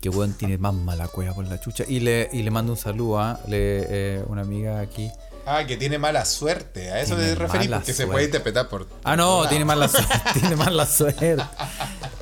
[0.00, 1.84] Que weón tiene más mala cueva por la chucha.
[1.88, 3.86] Y le, y le mando un saludo a le-
[4.18, 5.10] eh, una amiga aquí.
[5.50, 6.90] Ah, que tiene mala suerte.
[6.90, 8.12] A eso te referís porque se suerte.
[8.12, 8.86] puede interpretar por.
[9.02, 10.14] Ah, no, tiene mala suerte.
[10.38, 11.36] tiene mala suerte.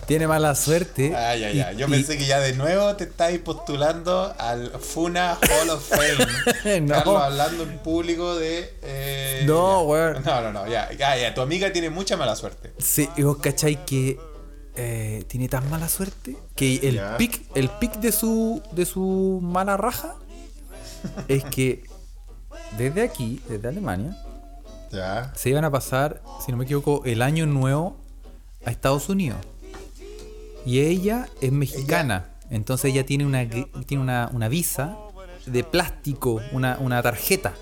[0.06, 1.14] Tiene mala suerte.
[1.16, 1.76] Ay, ay, y- ay.
[1.76, 6.80] Yo y- pensé que ya de nuevo te estáis postulando al Funa Hall of Fame.
[6.86, 6.94] No.
[6.94, 8.72] Carlos hablando en público de.
[8.82, 9.86] eh, No, ya.
[9.88, 10.22] weón.
[10.24, 10.66] No, no, no.
[10.68, 11.34] Ya, ya, ya.
[11.34, 12.72] Tu amiga tiene mucha mala suerte.
[12.78, 14.18] Sí, y vos cachai que
[14.76, 19.76] eh, tiene tan mala suerte que el pic, el pic de su de su mala
[19.76, 20.16] raja
[21.28, 21.84] es que
[22.76, 24.16] desde aquí, desde Alemania,
[25.34, 27.96] se iban a pasar, si no me equivoco, el año nuevo
[28.64, 29.38] a Estados Unidos.
[30.64, 33.48] Y ella es mexicana, entonces ella tiene una
[33.86, 34.96] tiene una, una visa
[35.46, 37.54] de plástico, una, una tarjeta,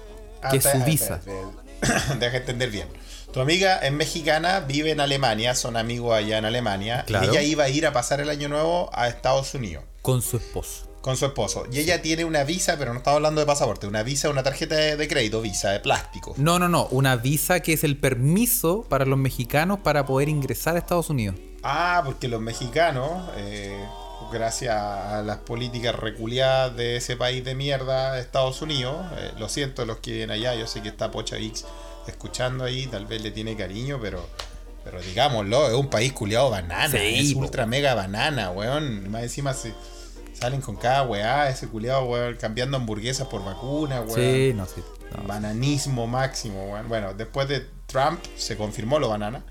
[0.50, 1.20] que es Ah, su visa.
[2.18, 2.88] Deja entender bien.
[3.34, 7.02] Tu amiga es mexicana, vive en Alemania, son amigos allá en Alemania.
[7.04, 7.26] Claro.
[7.26, 10.36] Y ella iba a ir a pasar el año nuevo a Estados Unidos Con su
[10.36, 10.86] esposo.
[11.00, 11.64] con su esposo.
[11.72, 14.76] Y ella tiene una visa, pero no estaba hablando de pasaporte, una visa, una tarjeta
[14.76, 16.34] de, de crédito, visa de plástico.
[16.36, 16.86] No, no, no.
[16.92, 21.34] Una visa que es el permiso para los mexicanos para poder ingresar a Estados Unidos.
[21.64, 23.84] Ah, porque los mexicanos, eh,
[24.32, 29.84] gracias a las políticas reculiadas de ese país de mierda, Estados Unidos, eh, lo siento
[29.86, 31.64] los que viven allá, yo sé que está Pocha X
[32.10, 34.26] escuchando ahí, tal vez le tiene cariño, pero
[34.84, 39.10] pero digámoslo, es un país culiado banana, Sí, es ultra mega banana, weón.
[39.10, 39.72] Más encima se
[40.34, 44.14] salen con cada weá, ese culiado, weón, cambiando hamburguesas por vacunas, weón.
[44.14, 44.82] Sí, no, sí.
[45.16, 45.22] no.
[45.26, 46.88] Bananismo máximo, weón.
[46.90, 49.42] Bueno, después de Trump se confirmó lo banana.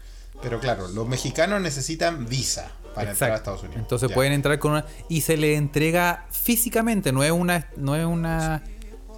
[0.42, 3.36] Pero claro, los mexicanos necesitan visa para entrar a.
[3.36, 3.80] Estados Unidos.
[3.80, 4.16] Entonces Ya.
[4.16, 4.86] pueden entrar con una.
[5.10, 7.70] Y se le entrega físicamente, no es una.
[7.78, 8.62] No es una.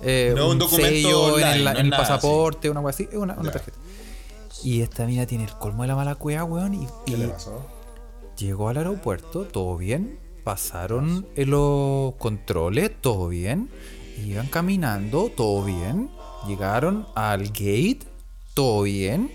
[0.06, 2.90] Eh, No un documento sello en el, no en es el nada, pasaporte, una cosa
[2.96, 3.78] así, es una, una tarjeta.
[4.64, 6.74] Y esta mina tiene el colmo de la mala cueva, weón.
[6.76, 7.66] Y, ¿Qué y le pasó?
[8.38, 10.20] llegó al aeropuerto, todo bien.
[10.44, 13.70] Pasaron en los controles, todo bien.
[14.26, 16.10] Iban caminando, todo bien.
[16.48, 18.00] Llegaron al gate,
[18.54, 19.32] todo bien.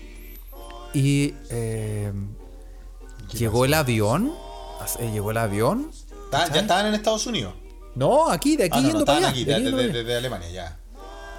[0.93, 2.11] Y eh,
[3.29, 4.31] ¿Qué llegó el avión.
[4.99, 5.91] eh, Llegó el avión.
[6.31, 7.53] ¿Ya estaban en Estados Unidos?
[7.95, 9.29] No, aquí, de aquí ah, no, no, yendo para allá.
[9.29, 10.17] aquí, de de, de- allá.
[10.17, 10.77] Alemania, ya.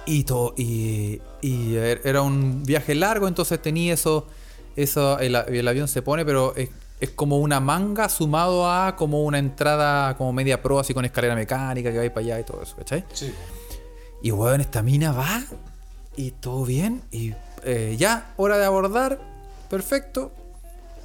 [0.05, 4.27] Y, todo, y, y er- era un viaje largo, entonces tenía eso,
[4.75, 5.35] eso el,
[5.67, 10.33] avión se pone, pero es, es como una manga sumado a como una entrada como
[10.33, 12.75] media pro, así con escalera mecánica que va a ir para allá y todo eso,
[12.75, 13.05] ¿cachai?
[13.13, 13.33] Sí.
[14.21, 15.41] Y weón, esta mina va
[16.15, 19.19] y todo bien, y eh, ya, hora de abordar,
[19.69, 20.33] perfecto.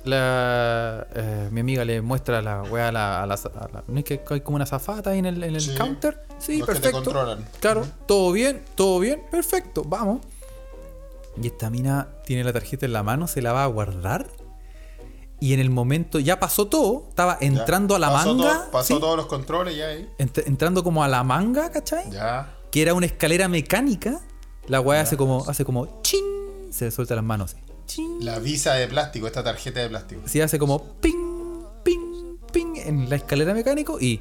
[0.08, 3.98] La, eh, mi amiga le muestra la weá a la, a la- a la- ¿No
[3.98, 5.74] es que hay como una zafata ahí en el, en el Sí.
[5.76, 6.22] counter?
[6.38, 7.02] Sí, perfecto.
[7.02, 7.44] controlan.
[7.60, 10.20] Claro, todo bien, todo bien, perfecto, vamos.
[11.40, 14.26] Y esta mina tiene la tarjeta en la mano, se la va a guardar.
[15.40, 17.46] Y en el momento, ya pasó todo, estaba ya.
[17.46, 18.58] entrando a la Pasó manga.
[18.62, 19.00] todo- pasó ¿sí?
[19.00, 20.08] todos los controles ya ahí.
[20.18, 22.10] Ent- entrando como a la manga, ¿cachai?
[22.10, 22.54] Ya.
[22.72, 24.20] Que era una escalera mecánica.
[24.66, 26.24] La weá hace como, hace como chin,
[26.70, 27.62] se le suelta las manos así.
[28.20, 30.22] La visa de plástico, esta tarjeta de plástico.
[30.26, 34.20] Sí, hace como ping, ping, ping en la escalera mecánico y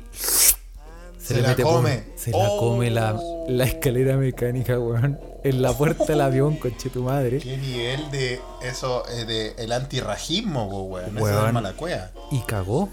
[1.17, 2.05] Se la come.
[2.15, 2.57] se la Oh.
[2.59, 5.19] come la, la escalera mecánica, weón.
[5.43, 7.39] En la puerta del avión, conche tu madre.
[7.39, 11.17] ¿Qué nivel de eso, eh, de el antirrajismo, weón?
[11.17, 11.47] Weón.
[11.47, 12.11] es mala cueva.
[12.31, 12.89] Y cagó.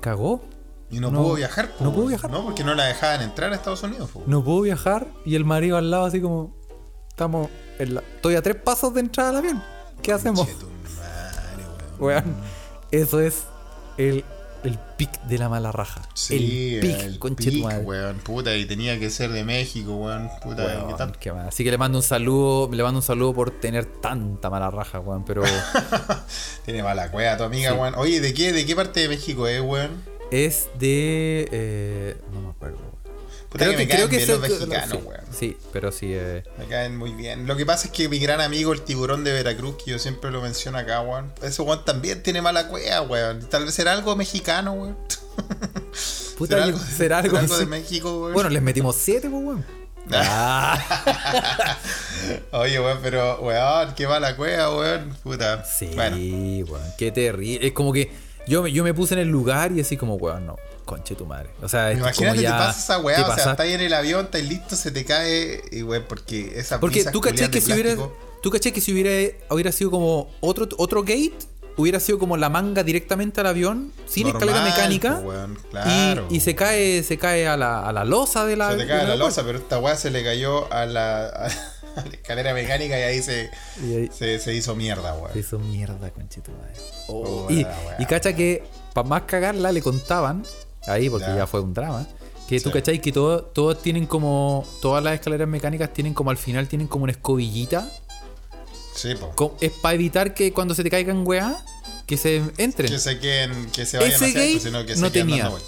[0.00, 0.42] Cagó.
[0.90, 2.30] Y no, No, pudo viajar, po, no pudo viajar.
[2.30, 4.22] No, porque no la dejaban entrar a Estados Unidos, po.
[4.26, 6.54] No pudo viajar y el marido al lado así como...
[7.08, 7.48] Estamos...
[7.80, 9.62] En la, estoy a tres pasos de entrar al avión.
[10.06, 10.46] ¿Qué hacemos?
[11.98, 12.24] Weón.
[12.24, 12.36] Weón.
[12.92, 13.42] Eso es
[13.98, 14.24] el,
[14.62, 16.02] el pic de la mala raja.
[16.14, 18.18] Sí, el pic, el pic, weón.
[18.18, 20.30] Puta, y tenía que ser de México, weón.
[20.42, 21.18] Puta, Weón, ¿qué tal?
[21.18, 21.30] qué.
[21.30, 25.00] Así que le mando un saludo, le mando un saludo por tener tanta mala raja,
[25.00, 25.24] weón.
[25.24, 25.42] Pero
[26.64, 27.76] Tiene mala cueva tu amiga, Sí.
[27.76, 27.94] weón.
[27.96, 29.90] Oye, ¿de qué, ¿de qué parte de México es, weón?
[30.30, 31.48] es de.
[31.52, 32.78] eh, no me acuerdo.
[33.50, 35.20] Puta que me caen bien es los mexicanos, sí, weón.
[35.38, 36.08] Sí, pero sí.
[36.12, 37.46] eh, Me caen muy bien.
[37.46, 40.30] Lo que pasa es que mi gran amigo, el tiburón de Veracruz, que yo siempre
[40.30, 41.32] lo menciono acá, weón.
[41.42, 43.40] Ese weón también tiene mala cueva, weón.
[43.48, 44.96] Tal vez será algo mexicano, weón.
[46.38, 47.66] Puta, ¿Será algo, será algo de.
[47.66, 48.32] México, weón?
[48.34, 49.64] Bueno, les metimos siete, pues, weón.
[50.12, 50.78] Ah,
[52.52, 55.16] Oye, weón, pero, weón, qué mala cueva, weón.
[55.22, 55.64] Puta.
[55.64, 56.82] sí, Bueno, weón.
[56.98, 57.66] Qué terrible.
[57.66, 58.10] Es como que
[58.46, 60.56] yo, me- yo me puse en el lugar y así como, weón, no.
[60.86, 61.50] Conche tu madre.
[61.62, 62.56] O sea, imagínate ya.
[62.56, 64.90] pasa esa weá, te o sea, pasa- estás ahí en el avión, estás listo, se
[64.92, 67.96] te cae, y weón, porque esa Porque tú caché que si hubiera.
[68.42, 71.34] Tú caché que si hubiera, hubiera sido como otro, otro gate,
[71.76, 75.20] hubiera sido como la manga directamente al avión, sin escalera mecánica.
[75.70, 76.26] claro.
[76.30, 78.70] Y, y se cae, se cae a la, a la losa de la.
[78.70, 79.16] Se te cae la puerta.
[79.16, 81.26] losa, pero esta weá se le cayó a la,
[81.96, 83.50] a la escalera mecánica y ahí se,
[83.84, 85.32] Y ahí se, se hizo mierda, weón.
[85.32, 86.74] se hizo mierda, conchito madre.
[87.08, 87.96] Oh, y, la weá.
[87.98, 88.62] y cacha que,
[88.94, 90.44] para más cagarla, le contaban,
[90.86, 91.36] ahí porque Ya.
[91.36, 91.46] ya.
[91.46, 92.06] fue un drama,
[92.48, 92.74] Que tú Sí.
[92.74, 94.64] cachai que todo- todos tienen como.
[94.80, 97.90] Todas las escaleras mecánicas tienen como al final tienen como una escobillita.
[98.94, 99.56] Sí, po.
[99.60, 101.56] Es para evitar que cuando se te caigan weá,
[102.06, 102.88] que se entren.
[102.90, 105.44] Que se queden, que se vayan Ese hacia sino que no se tenía.
[105.44, 105.58] dando.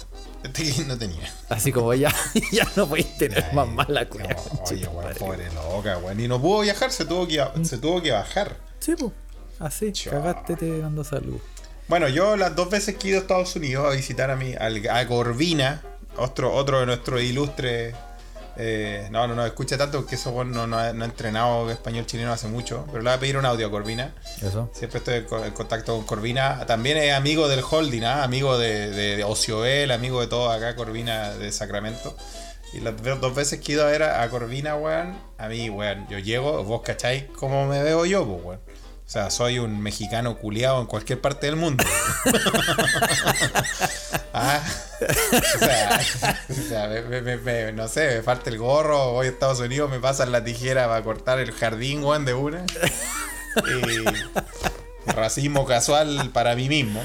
[0.41, 1.29] Este gay no tenía.
[1.49, 2.15] Así como ya,
[2.53, 4.35] ya no podéis tener más mala No, cueva.
[4.71, 6.17] oye, weón, pobre loca, weón.
[6.19, 8.55] Y no pudo viajar, se tuvo que, se tuvo que bajar.
[8.79, 9.11] Sí, pues.
[9.59, 11.39] Así, cagaste te mando salud.
[11.89, 14.53] Bueno, yo las dos veces que he ido a Estados Unidos a visitar a mi,
[14.53, 15.81] al- a Corvina,
[16.17, 17.95] otro, otro de nuestros ilustres.
[18.61, 22.05] eh, no, no, no, escucha tanto porque eso no, no, ha, no ha entrenado español
[22.05, 22.83] chileno hace mucho.
[22.87, 24.13] Pero le voy a pedir un audio a Corvina.
[24.41, 24.69] Eso.
[24.73, 26.63] Siempre estoy en co- en contacto con Corvina.
[26.67, 28.23] También es amigo del holding, ¿ah?
[28.23, 32.15] amigo de, de, de Ocioel, amigo de todo acá, Corvina de Sacramento.
[32.73, 35.69] Y las dos veces que he ido a ver a, a Corvina, weón, a mí,
[35.71, 38.59] weón, yo llego, vos cacháis cómo me veo yo, pues, weón.
[39.09, 41.83] O sea, soy un mexicano culiado en cualquier parte del mundo.
[44.33, 44.61] ah,
[45.01, 45.99] o sea,
[46.47, 49.61] o sea, me- me- me- me- no sé, me falta el gorro, voy a Estados
[49.61, 52.63] Unidos, me pasan la tijera para cortar el jardín, weón, de una.
[53.65, 57.03] Y racismo casual para mí mismo.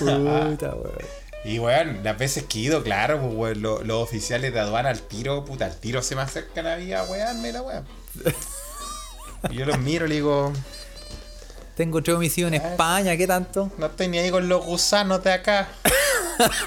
[0.00, 0.98] Puta, weón.
[1.44, 4.88] Y weón, las veces que he ido, claro, pues weón, lo- los oficiales de aduana
[4.88, 7.86] al tiro, puta, al tiro se me acercan a mí a wearme la weón.
[9.50, 10.52] Y yo los miro y le digo,
[11.78, 13.70] Tengo tres homicidios en España, ¿qué tanto?
[13.78, 15.68] no estoy ni ahí con los gusanos de acá.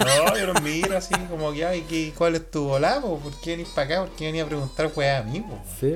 [0.05, 2.99] No, yo los miro así como que, ay, ¿qué- ¿cuál es tu volá?
[2.99, 3.19] po?
[3.19, 3.99] ¿Por qué venís para acá?
[4.05, 5.39] ¿Por qué venís a preguntar weá a mí?
[5.39, 5.57] po?
[5.79, 5.93] Sí.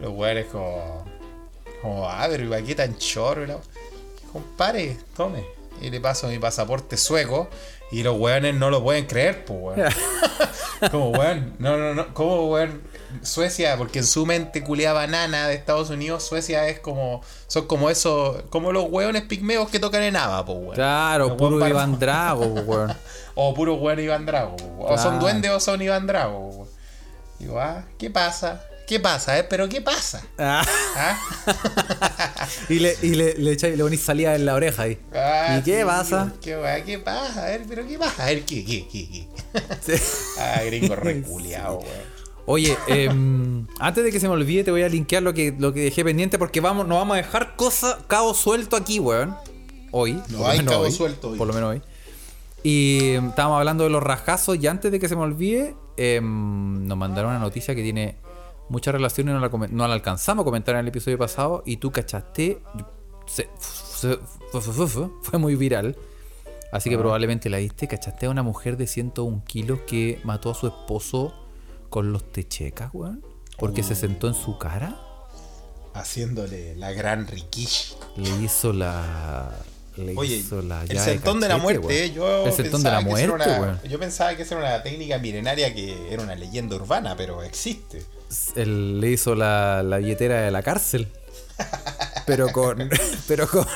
[0.00, 1.04] Los weones como,
[1.82, 3.42] como, ah, pero que tan chorro.
[3.42, 3.58] y la-
[4.32, 5.44] Compare, tome.
[5.80, 7.48] Y le paso mi pasaporte sueco
[7.90, 9.92] y los weones no lo pueden creer, pues weón.
[10.92, 12.82] Como weón, no, no, no, como weón,
[13.22, 17.90] Suecia, porque en su mente culea banana de Estados Unidos, Suecia es como, son como
[17.90, 20.74] esos, como los weones pigmeos que tocan en Ava, pues weón.
[20.74, 22.96] Claro, Los puro weón Iván Drago, son
[23.34, 24.92] O puro weón Iván Drago, po, weón.
[24.92, 25.18] o son Claro.
[25.20, 26.68] duendes o son Iván Drago, po, weón.
[27.38, 28.62] Digo, ah, ¿qué pasa?
[28.86, 29.44] ¿Qué pasa, eh?
[29.44, 30.20] ¿Pero qué pasa?
[30.36, 30.64] ¿Ah?
[32.68, 34.98] y le, y le, le echáis- le ponís salida en la oreja ahí.
[35.14, 36.32] Ah, ¿Y qué sí, pasa?
[36.42, 37.44] ¿Qué, ¿Qué pasa?
[37.44, 38.22] A ver, pero ¿qué pasa?
[38.24, 39.28] A ver, ¿qué, qué, qué, qué?
[39.96, 40.02] Sí.
[40.40, 42.19] Ah, gringo reculeado, weón.
[42.46, 45.72] Oye, em, antes de que se me olvide, te voy a linkear lo que, lo
[45.72, 49.34] que dejé pendiente porque vamos, no vamos a dejar cosa, cabo suelto aquí, weón.
[49.92, 50.20] Hoy.
[50.30, 51.38] No hay cabo hoy, suelto hoy.
[51.38, 51.82] Por lo menos hoy.
[52.62, 56.86] Y em, estábamos hablando de los rajazos y antes de que se me olvide, em,
[56.86, 58.16] nos mandaron una noticia que tiene
[58.68, 61.78] mucha relación y no la, no la alcanzamos a comentar en el episodio pasado y
[61.78, 62.58] tú cachaste.
[63.26, 64.18] se- se-
[65.22, 65.96] fue, muy viral.
[66.72, 66.92] Así Ah.
[66.92, 67.86] que probablemente la viste.
[67.88, 71.32] ¿Cachaste a una mujer de 101 kilos que mató a su esposo
[71.90, 73.22] con los techecas, weón?
[73.58, 73.84] Porque Oh.
[73.84, 74.98] se sentó en su cara.
[75.92, 77.94] Haciéndole la gran Rikishi.
[78.16, 79.50] Le hizo la.
[79.96, 81.92] Le Oye, hizo la el sentón de la muerte, weón.
[81.98, 83.80] eh, yo El sentón de la muerte, era una- weón.
[83.88, 88.04] Yo pensaba que esa era una técnica milenaria que era una leyenda urbana, pero existe.
[88.54, 91.08] Él le hizo la, la billetera de la cárcel.
[92.24, 92.88] Pero con.
[93.28, 93.66] pero con.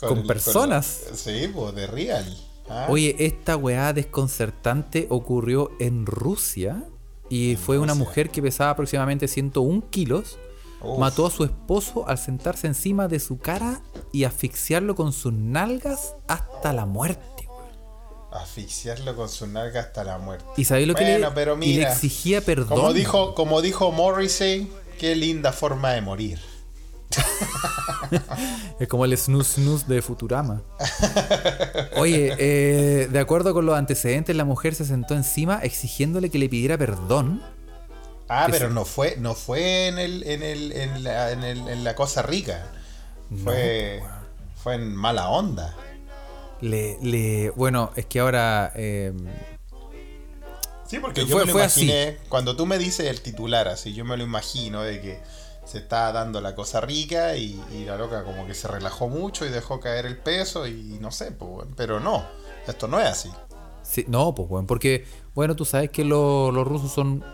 [0.00, 0.98] Con el- personas.
[1.14, 2.36] sí, pues de real.
[2.70, 6.84] Ah, Oye, esta weá desconcertante ocurrió en Rusia.
[7.32, 10.38] Y fue una mujer que pesaba aproximadamente 101 kilos.
[10.82, 10.98] Uf.
[10.98, 13.80] Mató a su esposo al sentarse encima de su cara
[14.12, 17.48] y asfixiarlo con sus nalgas hasta la muerte.
[18.32, 20.44] Asfixiarlo con su nalga hasta la muerte.
[20.58, 22.78] ¿Y sabéis lo que le, pero y le exigía perdón?
[22.78, 26.38] Como dijo, como dijo Morrissey, qué linda forma de morir.
[28.80, 30.62] Es como el snus snus de Futurama.
[31.96, 36.48] Oye, eh, de acuerdo con los antecedentes, la mujer se sentó encima exigiéndole que le
[36.48, 37.42] pidiera perdón.
[38.28, 41.84] Ah, pero no fue, no fue en el, en el, en la, en el- en
[41.84, 42.66] la cosa rica.
[43.44, 44.02] Fue,
[44.62, 45.74] fue en mala onda.
[46.60, 49.12] Le, le, bueno, es que ahora eh,
[50.86, 51.82] Sí, porque Fue- yo me lo fue así.
[51.84, 55.20] imaginé, cuando tú me dices el titular así, yo me lo imagino de que
[55.64, 59.44] se está dando la cosa rica y, y la loca como que se relajó mucho
[59.46, 62.24] y dejó caer el peso y no sé, pues, pero no,
[62.66, 63.30] esto no es así.
[63.82, 67.24] sí, no, pues bueno, porque bueno, tú sabes que lo- los rusos son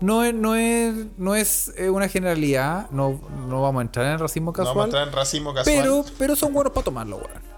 [0.00, 4.12] no es no es no es eh, una generalidad, no, no vamos a entrar en
[4.12, 5.76] el racismo No vamos a casual, entrar en racismo casual.
[5.82, 7.56] pero pero son buenos para tomarlo, weón.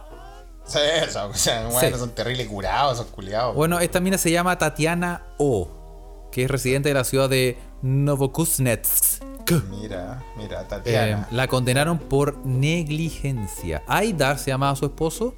[0.64, 1.98] Sí, eso, o sea, bueno, Sí.
[1.98, 3.54] son terribles curados, esos culiados.
[3.56, 9.22] Bueno, esta mina se llama Tatiana O, que es residente de la ciudad de Novokuznetsk.
[9.70, 11.28] Mira, mira, Eh, Tatiana.
[11.30, 13.82] la condenaron por negligencia.
[13.86, 15.34] Aidar se llamaba su esposo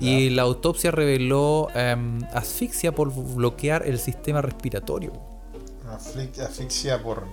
[0.00, 5.12] y la autopsia reveló em, asfixia por bloquear el sistema respiratorio.
[5.92, 7.24] Asfixia por,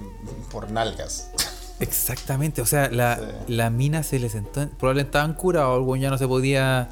[0.51, 1.31] por nalgas.
[1.79, 3.23] Exactamente, o sea, la, Sí.
[3.53, 6.89] la mina se le sentó, probablemente estaban curados, el weón ya no se podía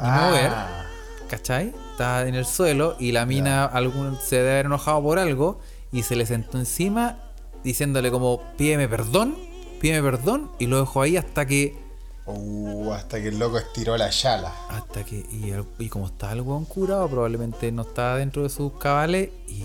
[0.00, 0.50] ni mover.
[0.50, 0.84] Ah,
[1.28, 1.74] ¿cachai?
[1.90, 5.60] Está en el suelo y la mina algún, se debe haber enojado por algo
[5.92, 7.18] y se le sentó encima
[7.64, 9.36] diciéndole como, pídeme perdón,
[9.80, 11.76] pídeme perdón y lo dejó ahí hasta que...
[12.24, 14.52] Uh, hasta que el loco estiró la yala.
[14.68, 15.26] Hasta que...
[15.30, 19.30] Y, el- y como está el weón curado, probablemente no está dentro de sus cabales
[19.48, 19.62] y...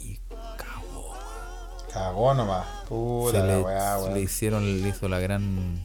[0.00, 0.18] y
[0.56, 1.14] cagó.
[1.92, 2.66] Cagó nomás.
[2.82, 5.80] Se Puta la le, weá, se le hicieron, le hizo la gran...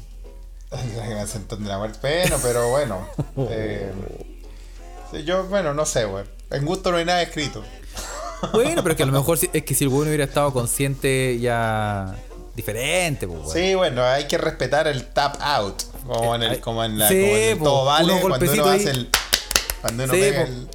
[0.71, 1.99] La sentón de la muerte.
[2.01, 3.07] Bueno, pero bueno.
[3.49, 3.91] eh,
[5.25, 6.27] yo, bueno, no sé, weón.
[6.49, 7.61] En gusto no hay nada escrito.
[8.53, 11.37] Bueno, pero es que a lo mejor es que si el weón hubiera estado consciente
[11.39, 12.15] ya
[12.55, 13.53] diferente, pues, weón.
[13.53, 15.81] Sí, bueno, hay que respetar el tap out.
[16.07, 18.65] Como en el, Eh, como en la, sí, como en el todo vale, cuando uno
[18.65, 18.95] hace ahí.
[18.95, 19.09] el.
[19.81, 20.67] Cuando uno Sí, pega el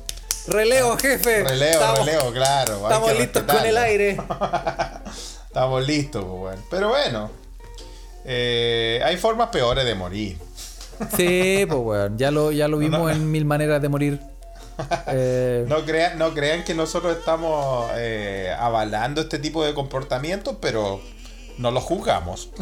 [0.48, 1.42] Relevo, jefe.
[1.42, 2.74] relevo, Estamos- relevo, claro.
[2.82, 4.10] Estamos listos con el aire.
[5.48, 6.62] Estamos listos, pues, bueno.
[6.70, 7.30] Pero bueno.
[8.24, 10.38] eh, hay formas peores de morir.
[11.16, 12.16] Sí, pues weón.
[12.18, 14.20] Ya lo, ya lo vimos en mil maneras de morir.
[15.08, 21.00] Eh, No crean, no crean que nosotros estamos eh, avalando este tipo de comportamientos, pero
[21.58, 22.50] no lo juzgamos.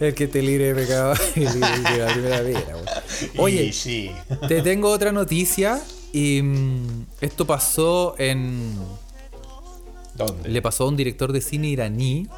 [0.00, 2.86] El que te libre de pecado y libre de la primera pena, weón.
[3.38, 4.10] Oye, sí.
[4.48, 5.80] te tengo otra noticia.
[6.12, 8.74] Y mm, esto pasó en.
[10.14, 10.48] ¿Dónde?
[10.48, 12.28] Le pasó a un director de cine iraní.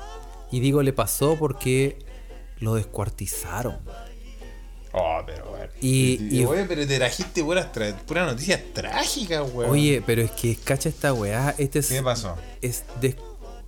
[0.50, 1.98] Y digo le pasó porque
[2.58, 3.78] lo descuartizaron.
[4.92, 5.66] Oh, pero bueno.
[5.80, 9.70] Y- y- Oye, pero te trajiste puras, tra- puras noticias trágicas, weón.
[9.70, 11.54] Oye, pero es que cacha esta weá.
[11.58, 12.36] Este es, ¿Qué pasó?
[12.62, 13.16] es de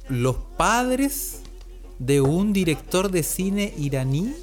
[0.08, 1.40] los padres
[1.98, 4.34] de un director de cine iraní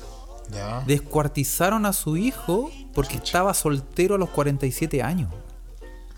[0.52, 0.84] Ya.
[0.86, 5.30] descuartizaron a su hijo porque estaba soltero a los 47 años.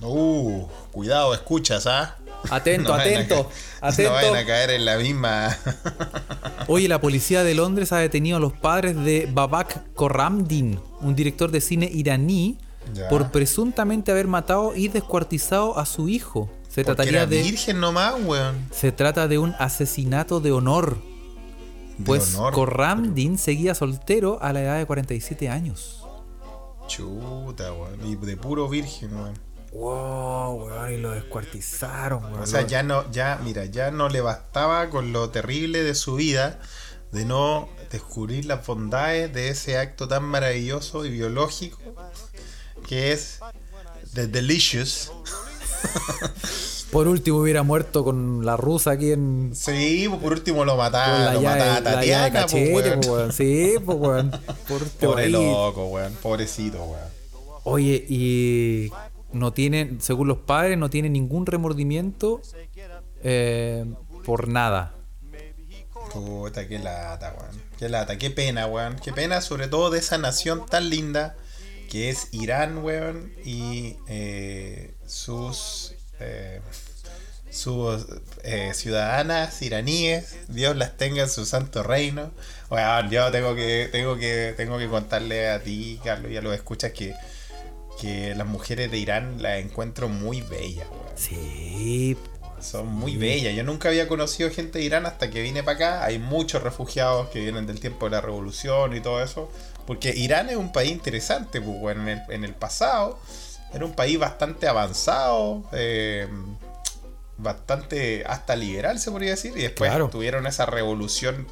[0.02, 2.18] Uh, cuidado, escuchas, ¿ah?
[2.50, 3.50] Atento, atento,
[3.82, 4.10] atento.
[4.12, 5.58] No vayan a caer en la misma.
[6.68, 11.52] Oye, la policía de Londres ha detenido a los padres de Babak Korramdin, un director
[11.52, 12.58] de cine iraní,
[12.94, 13.08] Ya.
[13.10, 16.50] por presuntamente haber matado y descuartizado a su hijo.
[16.70, 18.56] Se Porque trataría era de virgen nomás, weón.
[18.72, 20.98] se trata de un asesinato de honor,
[22.00, 22.54] De pues honor.
[22.54, 26.04] Korramdin seguía soltero a la edad de 47 años.
[26.88, 28.00] Chuta, weón.
[28.08, 29.34] Y de puro virgen, weón.
[29.72, 32.42] Wow, weón, y lo descuartizaron, weón.
[32.42, 36.16] O sea, ya no, ya, mira, ya no le bastaba con lo terrible de su
[36.16, 36.60] vida
[37.12, 41.80] de no descubrir las bondades de ese acto tan maravilloso y biológico
[42.88, 43.40] que es
[44.14, 45.12] The Delicious.
[46.92, 51.34] Por último hubiera muerto con la rusa aquí en Sí, pues, por último lo mataba,
[51.34, 53.36] lo mataba a Tatiana, pues, pues.
[53.36, 54.32] Sí, pues, weón.
[55.00, 56.14] Pobre loco, weón.
[56.14, 57.20] Pobrecito, weón.
[57.64, 58.92] Oye, y
[59.34, 62.42] no tienen, según los padres, no tienen ningún remordimiento
[63.24, 63.86] eh,
[64.26, 64.96] por nada.
[66.14, 67.62] Puta, qué lata, weón.
[67.78, 68.98] Qué lata, qué pena, weón.
[69.04, 71.36] Qué pena, sobre todo de esa nación tan linda
[71.90, 73.32] que es Irán, weón.
[73.46, 75.94] Y eh, sus.
[76.20, 76.62] eh,
[77.52, 78.06] sus
[78.44, 82.32] eh, ciudadanas iraníes, Dios las tenga en su santo reino.
[82.70, 86.54] Weón, yo tengo que, tengo que, tengo que contarle a ti, Carlos, y a los
[86.54, 87.16] escuchas que,
[88.00, 90.88] que las mujeres de Irán las encuentro muy bellas.
[91.16, 92.18] Sí,
[92.62, 93.56] Son muy bellas.
[93.56, 96.04] Yo nunca había conocido gente de Irán hasta que vine para acá.
[96.06, 99.50] Hay muchos refugiados que vienen del tiempo de la revolución y todo eso.
[99.88, 103.18] Porque Irán es un país interesante, pues bueno, en el, en el pasado
[103.74, 106.28] era un país bastante avanzado, eh,
[107.38, 109.54] bastante hasta liberal se podría decir.
[109.58, 110.10] Y después Claro.
[110.10, 111.48] tuvieron esa revolución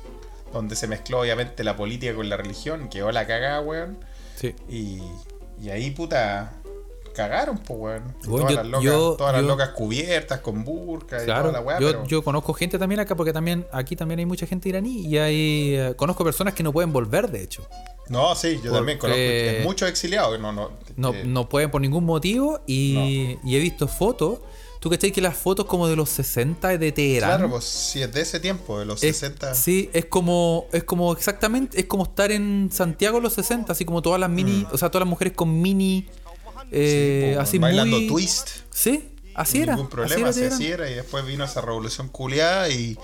[0.53, 2.89] donde se mezcló obviamente la política con la religión.
[2.89, 3.97] Quedó la cagada, weón.
[4.35, 4.55] sí.
[4.69, 5.01] Y,
[5.61, 6.53] y ahí, puta,
[7.15, 8.13] cagaron, pues, weón.
[8.23, 11.61] Todas yo- las locas, yo- todas las locas cubiertas con burka y Claro, toda la
[11.61, 14.69] weá, yo, pero- yo conozco gente también acá porque también aquí también hay mucha gente
[14.69, 17.67] iraní y hay eh, conozco personas que no pueden volver de hecho.
[18.09, 19.21] No, sí, yo también conozco
[19.63, 23.59] muchos exiliados que no, no, No, que- no pueden por ningún motivo y, y he
[23.59, 24.39] visto fotos.
[24.87, 27.29] ¿Tú cachai que las fotos como de los 60 de Teherán?
[27.31, 29.53] Claro, pues si es de ese tiempo, de los es, 60.
[29.53, 33.83] Sí, es como, es como exactamente, es como estar en Santiago en los 60, así
[33.83, 36.07] como todas las mini, o sea, todas las mujeres con mini,
[36.71, 38.07] eh, así bailando muy...
[38.07, 38.47] twist.
[38.71, 39.75] Sí, así sin era.
[39.75, 40.55] Ningún problema, era así, Teherán.
[40.55, 40.89] así era.
[40.89, 42.97] Y después vino esa revolución culiada y,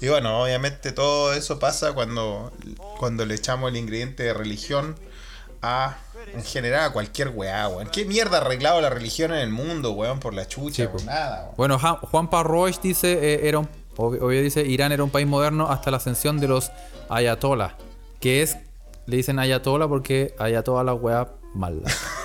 [0.00, 2.52] y bueno, obviamente todo eso pasa cuando,
[2.96, 4.94] cuando le echamos el ingrediente de religión
[5.62, 5.98] a,
[6.32, 7.88] en general, a cualquier weá, weón.
[7.90, 10.20] ¿Qué mierda ha arreglado la religión en el mundo, weón?
[10.20, 11.04] Por la chucha, Sí, pues.
[11.04, 11.54] Nada, weón.
[11.56, 15.70] Bueno, Juan Parroich dice, eh, era un, obvio, obvio dice, Irán era un país moderno
[15.70, 16.70] hasta la ascensión de los
[17.08, 17.76] ayatollah,
[18.20, 18.56] que es,
[19.06, 21.96] le dicen ayatollah porque ayatollah las weas malas,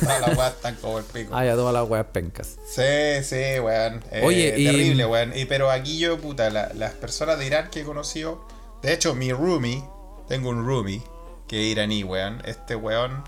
[0.00, 1.34] Todas las weas están como el pico.
[1.36, 2.56] ayatollah las weas pencas.
[2.66, 4.02] Sí, sí, weón.
[4.10, 5.32] Eh, Oye, y- Terrible, weón.
[5.38, 8.44] Y, pero aquí yo, puta, la- las personas de Irán que he conocido.
[8.82, 9.84] De hecho, mi roomie,
[10.26, 11.02] tengo un roomie
[11.50, 12.40] que iraní, weón.
[12.44, 13.24] Este weón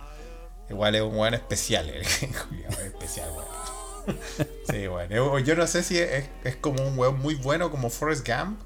[0.70, 4.18] Igual es un weón especial, es especial, weón.
[4.70, 5.38] Sí, bueno.
[5.40, 8.60] Yo no sé si es, es como un weón muy bueno como Forrest Gump.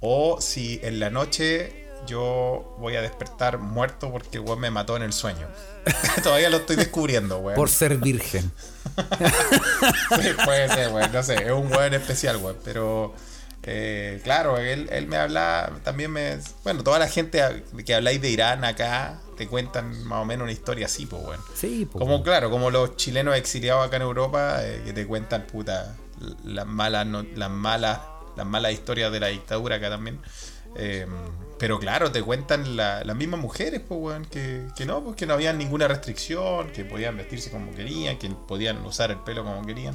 [0.00, 4.96] O si en la noche yo voy a despertar muerto porque el weón me mató
[4.96, 5.46] en el sueño.
[6.22, 7.56] Todavía lo estoy descubriendo, weón.
[7.56, 8.50] Por ser virgen.
[10.20, 11.12] Sí, puede ser, weón.
[11.12, 12.56] No sé, es un weón especial, weón.
[12.64, 13.14] Pero,
[13.64, 16.38] eh, claro, él, él me habla, también me...
[16.64, 17.42] Bueno, toda la gente
[17.84, 21.40] que habláis de Irán acá te cuentan más o menos una historia así, pues, weón.
[21.54, 25.46] Sí, po, Como, claro, como los chilenos exiliados acá en Europa, eh, que te cuentan,
[25.46, 25.96] puta,
[26.44, 28.00] las malas, no- las malas,
[28.36, 30.20] las malas historias de la dictadura acá también.
[30.76, 31.06] Eh,
[31.58, 35.26] pero claro, te cuentan la- las mismas mujeres, pues, weón, que, que no, pues que
[35.26, 39.64] no había ninguna restricción, que podían vestirse como querían, que podían usar el pelo como
[39.66, 39.94] querían.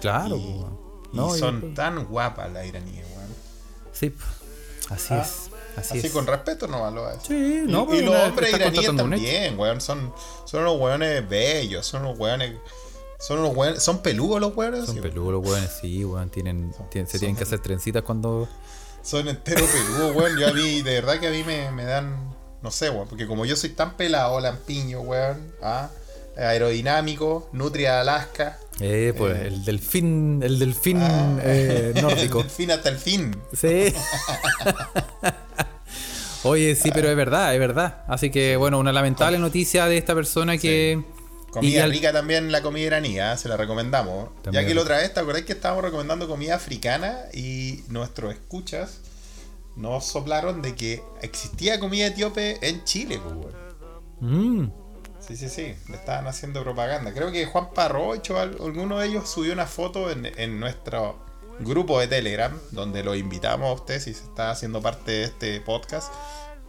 [0.00, 0.78] Claro, y, po, weón.
[0.86, 3.34] y No, y- son tan guapas las iraníes, weón.
[3.92, 4.14] Sí,
[4.90, 5.50] así Ah, es.
[5.76, 6.12] Así, Así es.
[6.12, 7.28] con respeto no lo hace.
[7.28, 9.80] Sí, Y- no, y, pero los hombres iraníes también, weón.
[9.80, 10.12] Son,
[10.44, 12.54] son unos weones bellos, son unos weones.
[13.20, 13.82] Son unos weones.
[13.82, 14.86] ¿Son peludos los weones?
[14.86, 16.28] Son Sí, peludos los weones, sí, weón.
[16.30, 18.48] Tienen, tienen- se tienen que hacer trencitas cuando.
[19.02, 20.38] Son enteros peludos, weón.
[20.38, 22.34] Yo a mí, de verdad que a mí me, me dan.
[22.62, 23.06] No sé, weón.
[23.08, 25.52] Porque como yo soy tan pelado, lampiño, weón.
[25.62, 25.88] ¿ah?
[26.40, 28.58] Aerodinámico, Nutria Alaska.
[28.80, 29.46] Eh, pues Eh.
[29.48, 32.38] el delfín, el delfín ah, eh, nórdico.
[32.42, 33.36] Del fin hasta el fin.
[33.52, 33.92] Sí.
[36.42, 38.02] Oye, sí, pero es verdad, es verdad.
[38.08, 41.02] Así que, bueno, una lamentable noticia de esta persona que.
[41.50, 43.36] Comida al- rica también la comida iraní, ¿ah?
[43.36, 44.30] se la recomendamos.
[44.42, 48.32] También ya que la otra vez, ¿te acordás que estábamos recomendando comida africana y nuestros
[48.32, 49.00] escuchas
[49.76, 53.54] nos soplaron de que existía comida etíope en Chile, pues.
[54.20, 54.68] Mm,
[55.30, 57.12] Sí, sí, sí, le estaban haciendo propaganda.
[57.14, 61.24] Creo que Juan Parrocho, al- alguno de ellos, subió una foto en, en nuestro
[61.60, 65.60] grupo de Telegram, donde lo invitamos a usted si se está haciendo parte de este
[65.60, 66.12] podcast.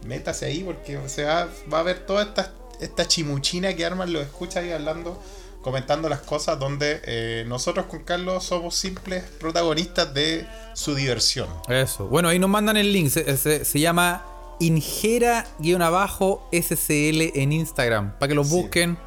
[0.04, 4.22] Métase ahí porque o sea, va a ver toda esta, esta chimuchina que arman los
[4.22, 5.20] escucha ahí hablando,
[5.62, 11.48] comentando las cosas, donde eh, nosotros con Carlos somos simples protagonistas de su diversión.
[11.68, 12.06] eso.
[12.06, 13.10] Bueno, ahí nos mandan el link.
[13.10, 14.24] Se, se- se llama
[14.62, 18.12] Ingera-SCL en Instagram.
[18.18, 18.50] Para que lo Sí.
[18.50, 18.98] busquen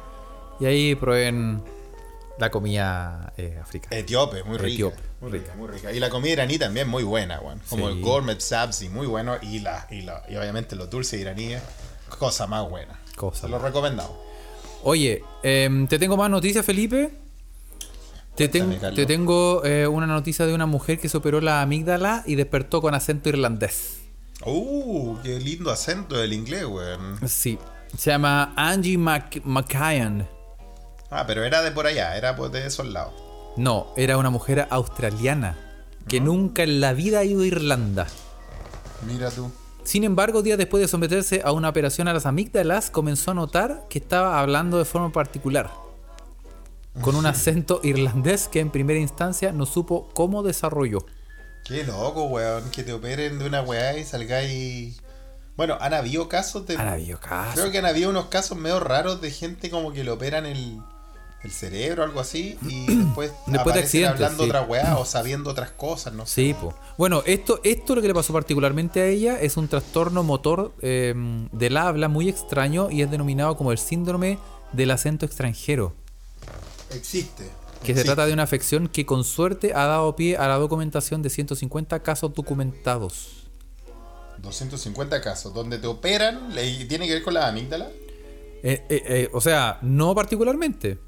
[0.60, 1.62] y ahí prueben
[2.38, 3.96] la comida eh, africana.
[3.96, 4.72] Etíope, muy rica.
[4.74, 5.92] Etíope, muy rica, muy rica.
[5.92, 7.60] Y la comida iraní también muy buena, weón.
[7.68, 7.94] Como Sí.
[7.96, 9.36] el gourmet sabzi, muy bueno.
[9.42, 11.62] Y, la, y, la, y obviamente los dulces iraníes,
[12.18, 12.98] cosa más buena.
[13.16, 13.68] Cosa Se los más.
[13.70, 14.12] recomendamos.
[14.82, 17.10] Oye, em, te tengo más noticias, Felipe.
[18.36, 22.22] Te, ten- te tengo eh, una noticia de una mujer que se operó la amígdala
[22.26, 23.95] y despertó con acento irlandés.
[24.44, 27.18] Uh, qué lindo acento del inglés, weón.
[27.28, 27.58] Sí,
[27.96, 30.28] se llama Angie Mc- McKayan.
[31.10, 33.14] Ah, pero era de por allá, era pues de esos lados.
[33.56, 35.56] No, era una mujer australiana
[36.08, 38.06] que nunca en la vida ha ido a Irlanda.
[39.06, 39.50] Mira tú.
[39.84, 43.86] Sin embargo, días después de someterse a una operación a las amígdalas, comenzó a notar
[43.88, 45.70] que estaba hablando de forma particular,
[47.00, 51.06] con un acento irlandés que en primera instancia no supo cómo desarrolló.
[51.66, 52.70] Qué loco, weón.
[52.70, 55.00] Que te operen de una weá y salgáis.
[55.56, 56.76] Bueno, han habido casos de.
[56.76, 57.54] Han habido casos.
[57.54, 60.80] Creo que han habido unos casos medio raros de gente como que le operan el,
[61.42, 64.50] el cerebro o algo así y después, de aparecen accidentes, hablando sí.
[64.50, 66.34] otra weá o sabiendo otras cosas, no sé.
[66.34, 66.74] Sí, po.
[66.98, 71.14] Bueno, esto, esto lo que le pasó particularmente a ella es un trastorno motor eh,
[71.52, 74.38] del habla muy extraño y es denominado como el síndrome
[74.72, 75.94] del acento extranjero.
[76.90, 77.44] Existe.
[77.84, 81.22] Que se trata de una afección que con suerte ha dado pie a la documentación
[81.22, 83.46] de 150 casos documentados.
[84.38, 86.52] 250 casos donde te operan,
[86.88, 87.88] tiene que ver con la amígdala.
[88.62, 90.98] Eh, eh, eh, o sea, no particularmente,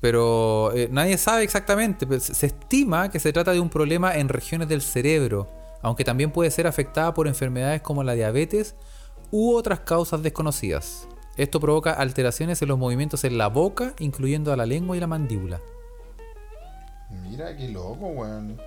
[0.00, 2.06] pero nadie sabe exactamente.
[2.06, 5.48] pero se estima que se trata de un problema en regiones del cerebro,
[5.82, 8.74] aunque también puede ser afectada por enfermedades como la diabetes
[9.30, 11.08] u otras causas desconocidas.
[11.36, 15.08] Esto provoca alteraciones en los movimientos en la boca, incluyendo a la lengua y la
[15.08, 15.60] mandíbula.
[17.22, 18.60] Mira, qué loco, weón.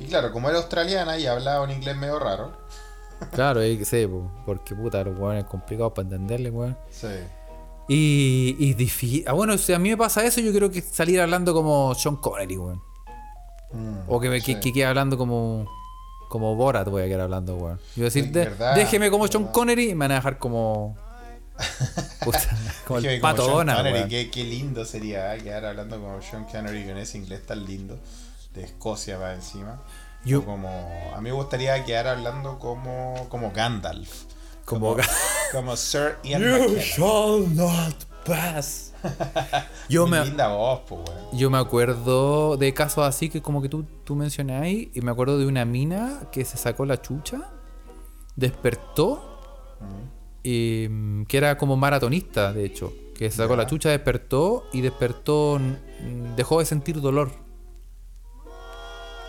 [0.00, 2.52] Y claro, como era australiana y hablaba un inglés medio raro.
[3.32, 6.76] Claro, sé, po, porque puta, los weones complicados para entenderle, weón.
[6.90, 7.06] Sí.
[7.88, 9.24] Y, y difícil.
[9.26, 12.16] Ah, bueno, si a mí me pasa eso, yo creo que salir hablando como Sean
[12.16, 12.82] Connery, weón.
[13.72, 14.54] Mm, O que, me, sí.
[14.54, 15.66] que, que quede hablando como.
[16.28, 17.78] Como Borat voy a quedar hablando, weón.
[17.94, 19.54] Yo decir, Sí, de- verdad, déjeme como Sean verdad.
[19.54, 20.96] Connery y me van a dejar como.
[22.24, 22.40] Puta,
[22.86, 23.64] como el como pato
[24.08, 25.42] qué, qué lindo sería ¿eh?
[25.42, 27.98] quedar hablando como Sean Connery con ese inglés tan lindo
[28.54, 29.80] de Escocia para encima.
[30.24, 30.68] Yo- O como
[31.14, 34.24] a mí me gustaría quedar hablando como como Gandalf,
[34.64, 34.96] Como.
[35.52, 36.78] como Sir Ian You McKellen.
[36.80, 37.94] shall not
[38.24, 38.92] pass.
[39.88, 41.04] Yo me, linda voz, weón.
[41.32, 45.38] yo me acuerdo de casos así que como que tú, tú mencionáis y me acuerdo
[45.38, 47.40] de una mina que se sacó la chucha,
[48.36, 49.28] despertó
[49.80, 50.11] y
[50.44, 55.58] mm, que era como maratonista, de hecho, que se sacó la chucha, despertó y despertó,
[55.60, 57.30] mm, dejó de sentir dolor.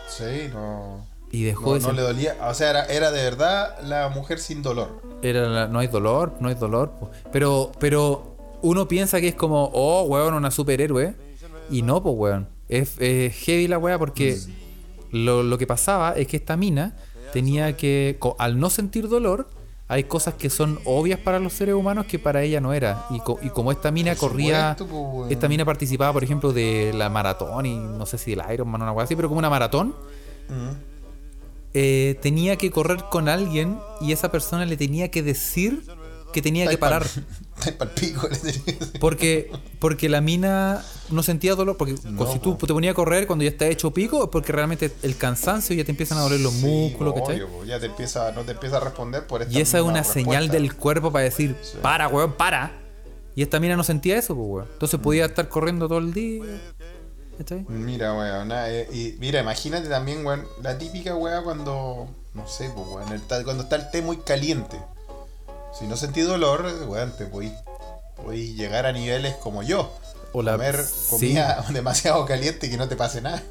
[0.07, 1.05] Sí, no.
[1.32, 2.01] Y dejó No, de no sentir...
[2.01, 2.38] le dolía.
[2.49, 5.01] O sea, era, era de verdad la mujer sin dolor.
[5.24, 6.91] Era la- no hay dolor, no hay dolor.
[7.32, 11.16] Pero, pero uno piensa que es como, oh, weón, una superhéroe.
[11.72, 12.47] Y no, pues, weón.
[12.70, 14.38] Es, es heavy la weá porque
[15.11, 16.95] lo, lo que pasaba es que esta mina
[17.34, 19.49] tenía que, al no sentir dolor,
[19.88, 23.06] hay cosas que son obvias para los seres humanos que para ella no era.
[23.10, 24.76] Y, co- y como esta mina corría,
[25.30, 28.92] esta mina participaba, por ejemplo, de la maratón y no sé si del Ironman o
[28.94, 29.94] weá así, pero como una maratón.
[31.76, 35.84] Eh, tenía que correr con alguien y esa persona le tenía que decir
[36.32, 37.04] que tenía que parar.
[38.99, 41.78] Porque, porque la mina no sentía dolor.
[41.78, 42.68] Porque No, si tú po.
[42.68, 45.84] te ponías a correr cuando ya está hecho pico, es porque realmente el cansancio ya
[45.84, 47.36] te empiezan a doler los Sí, músculos, ¿cachai?
[47.41, 49.84] obvio, po, ya te empieza, no te empieza a responder por esta Y esa es
[49.84, 50.14] una respuesta.
[50.32, 51.78] señal del cuerpo para decir, Sí.
[51.82, 52.80] para, weón, para.
[53.36, 54.68] Y esta mina no sentía eso, pues, weón.
[54.74, 56.43] Entonces podía estar corriendo todo el día.
[57.38, 57.66] ¿Cachai?
[57.68, 62.70] Mira, weón, na- eh, y mira, imagínate también, weón, la típica weá cuando, no sé,
[62.76, 64.78] pues, weón, el cuando está el té muy caliente.
[65.78, 67.51] Si no sentí dolor, weón, te podís,
[68.15, 69.91] podís llegar a niveles como yo.
[70.34, 71.07] O la- comer sí.
[71.09, 73.41] comida demasiado caliente y que no te pase nada.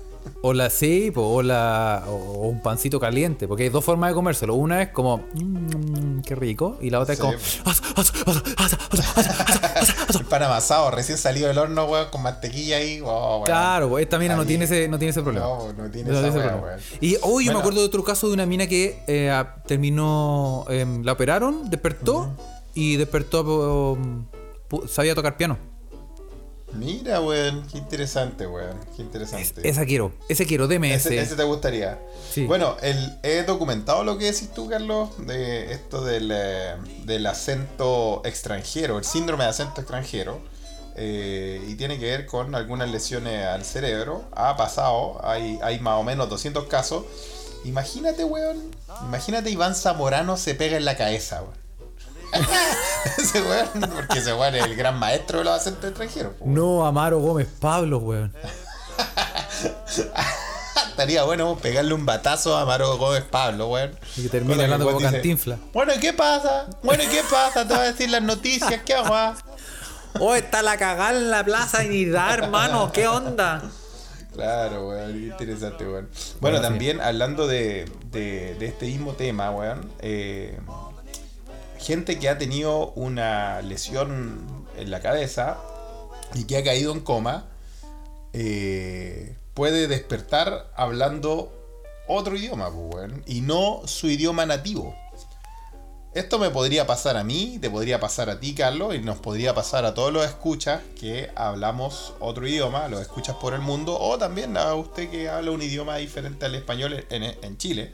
[0.43, 4.15] O la sí, po, o, la, o, un pancito caliente, porque hay dos formas de
[4.15, 4.55] comérselo.
[4.55, 7.73] Una es como, mmm, qué rico, y la otra Sí, es como.
[10.19, 13.01] El pan amasado, recién salido del horno, weón, con mantequilla ahí.
[13.05, 15.47] oh, claro, pues, esta mina no tiene ese, no tiene ese problema.
[15.47, 16.67] No, no tiene No esa tiene ese weá, problema.
[16.67, 16.81] weón.
[17.01, 20.65] Y hoy yo me acuerdo de otro caso de una mina que eh, ah, terminó,
[20.69, 22.31] em, la operaron, despertó
[22.75, 24.27] y despertó, um,
[24.89, 25.59] sabía tocar piano.
[26.75, 29.69] Mira, weón, qué interesante, weón, qué interesante.
[29.69, 31.11] Esa quiero, ese quiero, deme ese.
[31.11, 31.99] Ese, ese te gustaría.
[32.31, 32.47] Sí.
[32.47, 38.23] Bueno, el, he documentado lo que decís tú, Carlos, de esto del, eh, del acento
[38.25, 40.41] extranjero, el síndrome de acento extranjero.
[40.97, 44.25] eh, y tiene que ver con algunas lesiones al cerebro.
[44.33, 47.05] Ha pasado, hay, hay más o menos 200 casos.
[47.65, 48.71] Imagínate, weón.
[49.07, 51.62] Imagínate Iván Zamorano se pega en la cabeza, weón.
[53.19, 56.33] ese weón, porque ese weón es el gran maestro de los acentos extranjeros.
[56.41, 56.55] weón.
[56.55, 58.33] No, Amaro Gómez Pablo, weón.
[60.89, 63.99] Estaría bueno pegarle un batazo a Amaro Gómez Pablo, weón.
[64.17, 65.59] Y que termine Cosa hablando como Cantinfla.
[65.73, 66.67] Bueno, ¿y qué pasa?
[66.83, 67.67] Bueno, ¿y qué pasa?
[67.67, 69.15] Te voy a decir las noticias, ¿qué hago?
[69.15, 69.35] ah?
[70.21, 73.63] Oh, está la cagada en la plaza y da, hermano, ¿qué onda?
[74.35, 76.09] Claro, weón, qué interesante, weón.
[76.13, 76.63] Bueno, Bueno, sí.
[76.65, 79.91] también hablando de, de- de este mismo tema, weón.
[80.01, 80.59] eh,
[81.83, 85.59] gente que ha tenido una lesión en la cabeza
[86.35, 87.47] y que ha caído en coma,
[88.33, 91.53] eh, puede despertar hablando
[92.09, 94.95] otro idioma, pues, y no su idioma nativo.
[96.15, 99.55] Esto me podría pasar a mí, te podría pasar a ti, Carlos, y nos podría
[99.55, 104.19] pasar a todos los escuchas que hablamos otro idioma, los escuchas por el mundo, o
[104.19, 107.93] también a usted que habla un idioma diferente al español en, en Chile.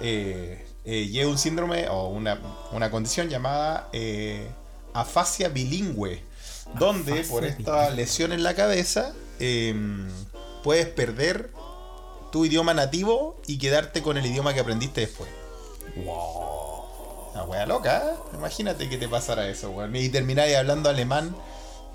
[0.00, 2.38] Eh, eh, es un síndrome o una,
[2.72, 4.48] una condición llamada eh,
[4.94, 6.22] afasia bilingüe,
[6.78, 9.74] donde Afasia por esta lesión en la cabeza eh,
[10.62, 11.50] puedes perder
[12.30, 15.28] tu idioma nativo y quedarte con el idioma que aprendiste después.
[17.34, 18.16] Una wea loca, ¿eh?
[18.34, 19.94] Imagínate que te pasara eso, weón.
[19.96, 21.34] Y termináis hablando alemán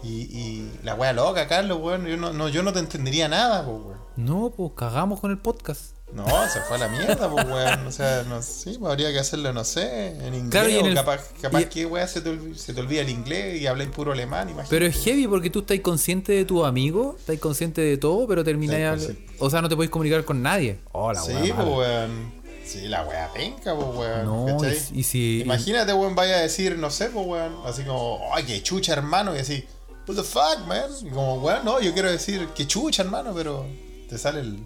[0.03, 2.05] y, y la wea loca, Carlos, weón.
[2.07, 3.97] Yo no, no- yo no te entendería nada, weón.
[4.15, 5.91] No, pues cagamos con el podcast.
[6.13, 7.85] No, se fue a la mierda, pues, weón.
[7.85, 10.49] O sea, no, sí, pues, habría que hacerlo, no sé, en inglés.
[10.51, 12.79] Claro, y en o el- capaz, capaz y- que, weón, se te, olvi- se te
[12.79, 14.69] olvida el inglés y habláis puro alemán, imagínate.
[14.69, 18.43] Pero es heavy porque tú estás consciente de tu amigo, estás consciente de todo, pero
[18.43, 19.09] termináis.
[19.39, 20.79] O sea, no te podéis comunicar con nadie.
[20.93, 22.37] Oh, la sí, pues, weón.
[22.65, 24.25] Sí, la wea penca, pues, weón.
[24.25, 24.57] No,
[24.93, 25.41] y, y si.
[25.41, 29.35] Imagínate, weón, vaya a decir, no sé, pues, weón, así como, ay, que chucha, hermano,
[29.35, 29.63] y así,
[30.07, 30.83] what the fuck, man.
[31.01, 33.65] Y como, weón, no, yo quiero decir que chucha, hermano, pero
[34.09, 34.59] te sale el.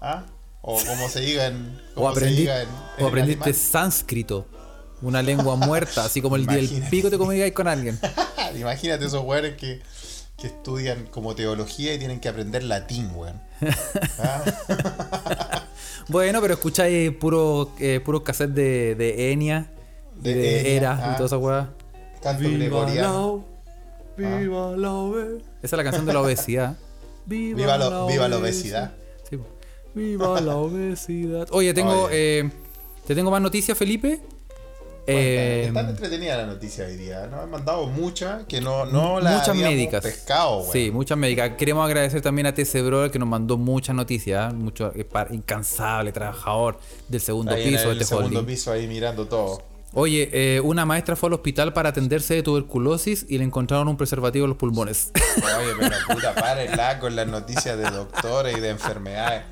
[0.00, 0.24] ¿Ah?
[0.66, 1.78] O como se diga en.
[1.94, 4.46] o, como se aprendi- diga en- en o el aprendiste sánscrito.
[5.02, 7.98] Una lengua muerta, así como el día del pico te comunicáis con alguien.
[8.58, 9.82] Imagínate esos weones que,
[10.38, 13.40] que estudian como teología y tienen que aprender latín, weón.
[14.18, 14.42] ¿Ah?
[16.08, 19.70] Bueno, pero escucháis puros eh, puros cassettes de, de Enya,
[20.16, 21.12] De de, Enya, Era ah.
[21.12, 21.70] y toda esa weá.
[22.22, 23.44] Canto Viva gregoriano.
[24.18, 26.76] la, viva la obe- Esa es la canción de la obesidad.
[27.26, 28.92] Viva, Viva, lo- viva la obesidad.
[29.94, 31.46] Viva la obesidad.
[31.52, 32.38] Oye, tengo, Oye.
[32.40, 32.50] eh,
[33.06, 34.20] te tengo más noticias, Felipe.
[35.06, 37.26] Eh, Está entretenida la noticia hoy día.
[37.26, 40.02] Nos han mandado muchas que no, no las muchas médicas.
[40.02, 40.64] pescado.
[40.72, 41.52] Sí, muchas médicas.
[41.58, 44.50] Queremos agradecer también a TC Bro que nos mandó muchas noticias.
[44.52, 44.56] ¿eh?
[44.56, 46.78] Mucho eh, incansable, trabajador
[47.08, 48.46] del segundo Ahí en piso de el este segundo holding.
[48.54, 49.62] piso ahí mirando todo.
[49.94, 53.96] Oye, eh, una maestra fue al hospital para atenderse de tuberculosis y le encontraron un
[53.96, 55.12] preservativo en los pulmones.
[55.36, 59.42] Oye, pero puta, párenla con las noticias de doctores y de enfermedades.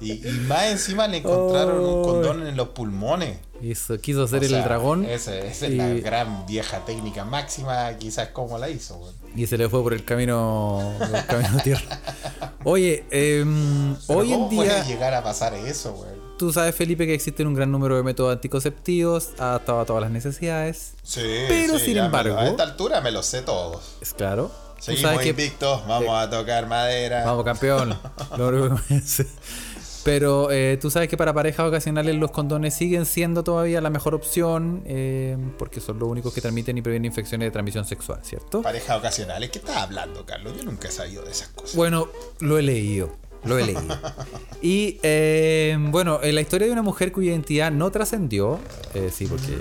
[0.00, 3.38] Y, y más encima le encontraron un condón en los pulmones.
[3.60, 8.28] Hizo- quiso hacer O el dragón Esa, esa es la gran vieja técnica máxima, quizás
[8.28, 8.96] como la hizo.
[8.98, 9.14] weón.
[9.34, 11.98] y se le fue por el camino, por el camino tierra.
[12.62, 13.50] Oye, Pero
[14.06, 16.27] hoy en ¿Cómo puede día, llegar a pasar eso, weón?
[16.38, 20.10] Tú sabes, Felipe, que existen un gran número de métodos anticonceptivos adaptados a todas las
[20.10, 20.94] necesidades.
[21.02, 23.96] Sí, Pero, sí, sin embargo- lo- a esta altura me los sé todos.
[24.00, 24.50] Es claro.
[24.78, 27.24] Seguimos sabes que invictos, vamos a tocar madera.
[27.24, 27.98] Vamos, campeón.
[28.38, 29.26] Lo único que me sé.
[30.04, 34.14] Pero eh, tú sabes que para parejas ocasionales los condones siguen siendo todavía la mejor
[34.14, 38.62] opción eh, porque son los únicos que transmiten y previenen infecciones de transmisión sexual, ¿cierto?
[38.62, 39.50] Parejas ocasionales.
[39.50, 40.54] ¿Qué estás hablando, Carlos?
[40.56, 41.74] Yo nunca he sabido de esas cosas.
[41.74, 42.08] Bueno,
[42.38, 43.10] lo he leído.
[43.44, 43.82] Lo he leído.
[44.60, 48.58] Y eh, bueno, en la historia de una mujer cuya identidad no trascendió,
[48.94, 49.58] eh, sí, porque.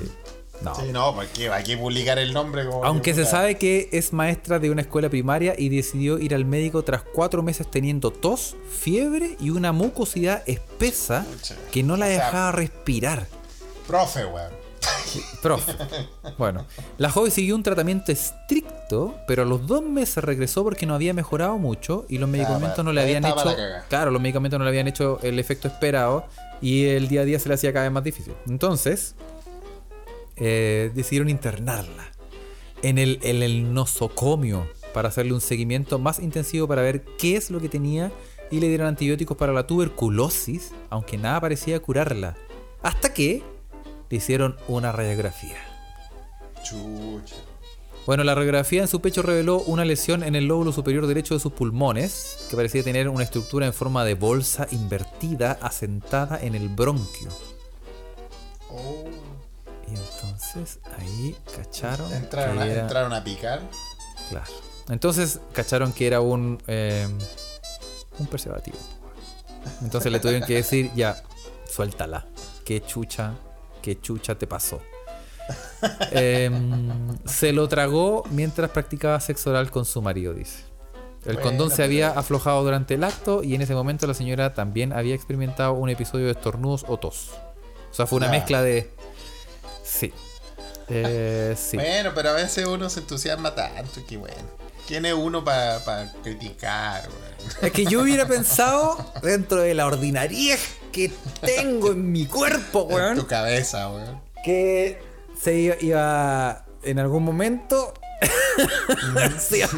[0.64, 0.74] No.
[0.74, 1.50] Sí, no, ¿para qué?
[1.50, 2.84] Hay que publicar el nombre como.
[2.84, 6.84] Aunque se sabe que es maestra de una escuela primaria y decidió ir al médico
[6.84, 11.56] tras cuatro meses teniendo tos, fiebre y una mucosidad espesa Pucha.
[11.72, 13.28] que no la O sea- dejaba respirar.
[13.86, 14.52] Profe, weón.
[15.42, 15.74] Profe.
[16.38, 16.66] Bueno,
[16.98, 21.14] la joven siguió un tratamiento estricto, pero a los dos meses regresó porque no había
[21.14, 23.36] mejorado mucho y los medicamentos pa- no le habían hecho.
[23.90, 26.26] Claro, los medicamentos no le habían hecho el efecto esperado
[26.62, 28.34] y el día a día se le hacía cada vez más difícil.
[28.48, 29.16] Entonces,
[30.36, 32.12] eh, decidieron internarla
[32.82, 37.50] en el, en el nosocomio para hacerle un seguimiento más intensivo para ver qué es
[37.52, 38.12] lo que tenía
[38.52, 42.36] y le dieron antibióticos para la tuberculosis, aunque nada parecía curarla.
[42.82, 43.44] Hasta que
[44.10, 45.58] le hicieron una radiografía.
[46.64, 47.36] Chucha.
[48.06, 51.42] Bueno, la radiografía en su pecho reveló una lesión en el lóbulo superior derecho de
[51.42, 56.70] sus pulmones, que parecía tener una estructura en forma de bolsa invertida asentada en el
[56.70, 57.30] bronquio.
[58.70, 59.04] Oh.
[59.88, 63.62] Y entonces ahí cacharon Entraron, a, era- entraron a picar.
[64.30, 64.52] Claro.
[64.90, 67.08] Entonces cacharon que era un eh,
[68.20, 68.78] un preservativo.
[69.82, 71.22] Entonces le tuvieron que decir, ya,
[71.70, 72.26] suéltala.
[72.64, 73.34] Qué chucha,
[73.88, 74.82] qué chucha te pasó.
[76.12, 80.66] Em, se lo tragó mientras practicaba sexo oral con su marido, dice.
[81.24, 84.54] El Bueno, condón se había aflojado durante el acto y en ese momento la señora
[84.54, 87.32] también había experimentado un episodio de estornudos o tos.
[87.90, 88.92] O sea, fue una mezcla de...
[89.84, 90.14] Sí.
[90.90, 91.78] Eh, sí.
[91.78, 94.50] Bueno, pero a veces uno se entusiasma tanto que bueno.
[94.88, 95.82] ¿Quién es uno para
[96.24, 97.52] criticar, weón?
[97.62, 100.60] Es que yo hubiera pensado dentro de la ordinariez
[100.92, 101.12] que
[101.42, 104.22] tengo en mi cuerpo, En weón, tu cabeza, weón.
[104.44, 105.02] que
[105.42, 107.94] se iba, iba en algún momento.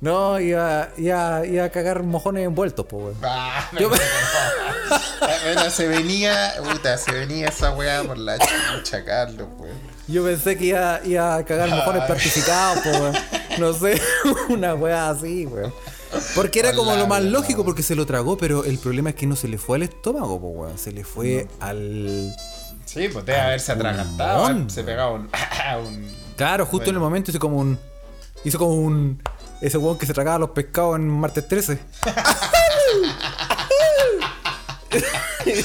[0.00, 3.16] No, iba, iba, iba a cagar mojones envueltos, po, weón.
[3.22, 4.00] Ah, Yo- no, no.
[5.44, 9.76] Bueno, se venía, puta, se venía esa weá por la chucha, Carlos, weón.
[10.08, 13.14] Yo pensé que iba, iba a cagar mojones plastificados, po, weón.
[13.58, 14.00] No sé,
[14.48, 15.72] una weá así, weón.
[16.34, 19.26] Porque era como lo más lógico, porque se lo tragó, pero el problema es que
[19.26, 20.78] no se le fue al estómago, po, weón.
[20.78, 22.34] Se le fue al.
[22.86, 24.46] Sí, pues debe haberse atragantado.
[24.46, 25.28] pulmón, Se pegaba un.
[25.86, 27.78] un Claro, justo en el momento hizo como un.
[28.44, 29.22] Hizo como un.
[29.60, 31.78] Ese weón que se tragaba los pescados en martes 13.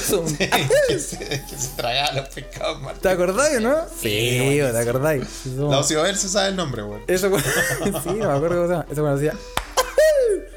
[0.04, 0.36] Hizo un-
[0.88, 3.10] que, se, que se tragaba los pescados ¿Te Martín.
[3.10, 3.76] acordáis o no?
[4.00, 4.68] Sí, buenísimo.
[4.70, 5.24] ¿te acordáis?
[5.46, 7.02] Hizo- La Ociover se sabe el nombre, weón.
[7.06, 7.42] Ese weón.
[8.02, 8.86] sí, no me acuerdo cómo se llama.
[8.90, 9.34] Ese weón hacía.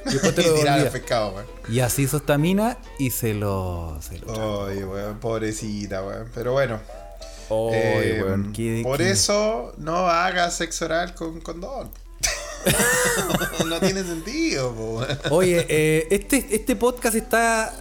[0.05, 1.45] Y después te Y lo tiraba los pescados, weón.
[1.69, 3.97] Y así hizo esta mina y se lo.
[4.01, 4.67] Se lo.
[4.67, 6.29] Ay, weón, pobrecita, weón.
[6.33, 6.79] Pero bueno.
[7.49, 11.89] Ay, eh, weón, qué- por qué- eso no hagas sexo oral con condón.
[13.65, 15.01] no tiene sentido, po.
[15.29, 17.73] Oye, eh, este, este podcast está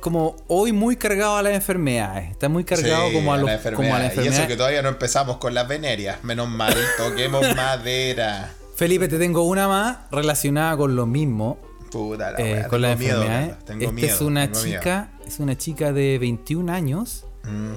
[0.00, 2.30] como hoy muy cargado a las enfermedades.
[2.30, 4.32] Está muy cargado Sí, como a, los, como a la enfermedad.
[4.32, 6.22] Y eso que todavía no empezamos con las venerias.
[6.24, 8.52] Menos mal, toquemos madera.
[8.76, 11.58] Felipe, te tengo una más relacionada con lo mismo.
[11.90, 13.58] Puta la eh, con las enfermedades.
[13.64, 14.14] Tengo Esta miedo.
[14.14, 14.78] es una tengo miedo.
[14.80, 17.74] chica, es una chica de 21 años Mm.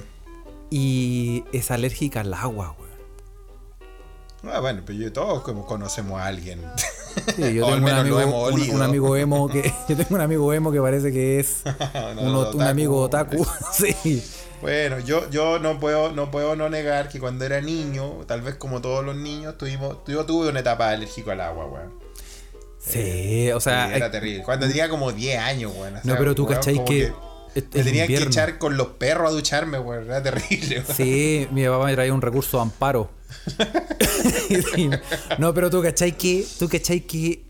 [0.70, 4.54] y es alérgica al agua, weón.
[4.54, 6.60] Ah, bueno, pero yo todos conocemos a alguien.
[7.36, 8.74] Sí, yo O al tengo un amigo, un, olido.
[8.76, 11.62] un amigo emo que yo tengo un amigo emo que parece que es
[12.16, 13.46] No, un, amigo otaku.
[13.72, 14.22] sí.
[14.62, 18.54] Bueno, yo, yo no puedo no puedo no negar que cuando era niño, tal vez
[18.56, 22.06] como todos los niños, tuvimos, yo tuve una etapa alérgico al agua, weón.
[22.78, 24.44] Sí, o sea, era eh, terrible.
[24.44, 25.94] Cuando tenía como 10 años, weón.
[25.94, 27.12] No, sea, pero tú como que
[27.54, 30.04] que me tenía que echar con los perros a ducharme, weón.
[30.04, 30.96] Era terrible, weón.
[30.96, 33.10] Sí, mi papá me traía un recurso de amparo.
[35.38, 37.44] No, pero tú cachai que, tú cachai que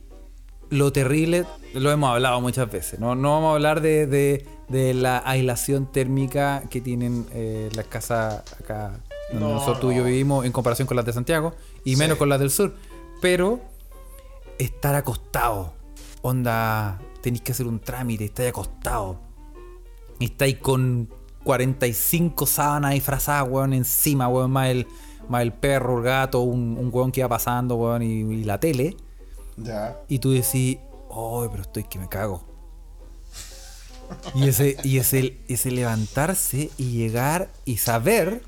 [0.71, 2.99] lo terrible, lo hemos hablado muchas veces.
[2.99, 7.87] No, no vamos a hablar de, de- de la aislación térmica que tienen eh, las
[7.87, 8.99] casas acá
[9.31, 11.55] donde No, nosotros tú y yo vivimos en comparación con las de Santiago
[11.85, 11.97] y Sí.
[11.97, 12.75] menos con las del sur.
[13.23, 13.61] Pero
[14.59, 15.73] estar acostado,
[16.23, 19.21] onda, tenéis que hacer un trámite, estáis acostado.
[20.19, 21.09] Estáis con
[21.45, 24.89] 45 sábanas disfrazadas, weón, encima, weón, más el,
[25.29, 28.59] más el perro, el gato, un, un weón que iba pasando, weón, y, y la
[28.61, 28.97] tele.
[29.57, 29.97] Ya.
[30.09, 32.43] Y tú decís, oh, pero estoy que me cago.
[34.35, 38.43] Y ese, y ese, ese levantarse y llegar y saber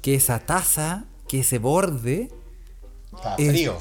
[0.00, 2.30] que esa taza, que ese borde,
[3.14, 3.76] Está Es- frío.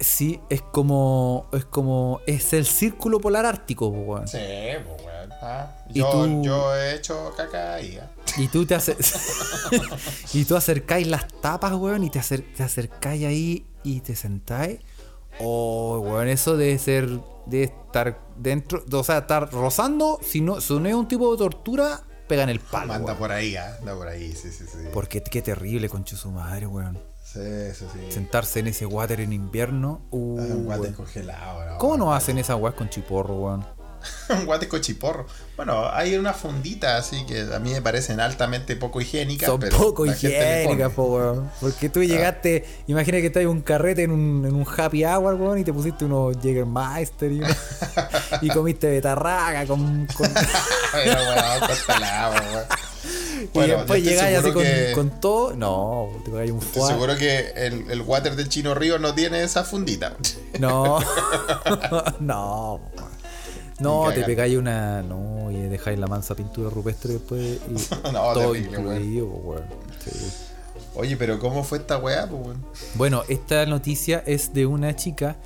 [0.00, 1.46] sí, es como.
[1.52, 2.20] Es como.
[2.26, 4.26] Es el círculo polar ártico, weón.
[4.26, 5.32] Sí, pues, weón.
[5.42, 7.98] Ah, Yo, tú- yo he hecho caca ahí.
[8.02, 8.10] ah.
[8.36, 9.14] Y tú te haces.
[10.34, 14.80] y tú acercáis las tapas, weón, y te, acer, te acercáis ahí y te sentáis.
[15.40, 17.08] Oh, weón, eso debe ser.
[17.46, 18.84] Debe estar dentro.
[18.92, 20.18] O sea, estar rozando.
[20.22, 22.92] Si no, si no es un tipo de tortura, pega en el palo.
[22.92, 23.18] Anda weón.
[23.18, 24.78] por ahí, ah, anda por ahí, sí, sí, sí.
[24.92, 26.98] Porque qué terrible, concho su madre, weón.
[27.24, 27.40] Sí,
[27.74, 28.12] sí, sí.
[28.12, 30.02] Sentarse en ese water en invierno.
[30.10, 30.92] Uh, Ah, un weón.
[30.92, 31.78] congelado, no.
[31.78, 33.66] ¿Cómo no hacen esas weas con chiporro, weón?
[34.30, 35.26] un guate cochiporro.
[35.56, 39.48] Bueno, hay una fundita así que a mí me parecen altamente poco higiénicas.
[39.48, 41.50] Son pero poco higiénicas, po, weón.
[41.60, 45.34] Porque tú llegaste, imagina que estás en un carrete en un, en un happy hour,
[45.34, 47.48] weón, y te pusiste unos Jägermeister y, uno-
[48.42, 50.06] y comiste betarraga con.
[50.06, 50.30] con-
[50.92, 52.64] Pero, weón, córtala, weón.
[53.42, 55.56] y Bueno, después yo estoy llegáis así con, que- con todo.
[55.56, 56.88] No, te pegáis un fuá.
[56.88, 60.14] seguro que el, el water del Chino Río no tiene esa fundita.
[60.60, 61.00] No,
[62.20, 62.80] no.
[63.80, 65.02] No, te pegáis una.
[65.02, 67.60] No, y dejáis la mansa pintura rupestre después.
[67.68, 67.72] Y
[68.12, 69.64] No, todo terrible, incluido, weón.
[70.04, 70.10] Sí.
[70.94, 72.64] Oye, pero ¿cómo fue esta weá, pues, weón?
[72.94, 75.36] Bueno, esta noticia es de una chica.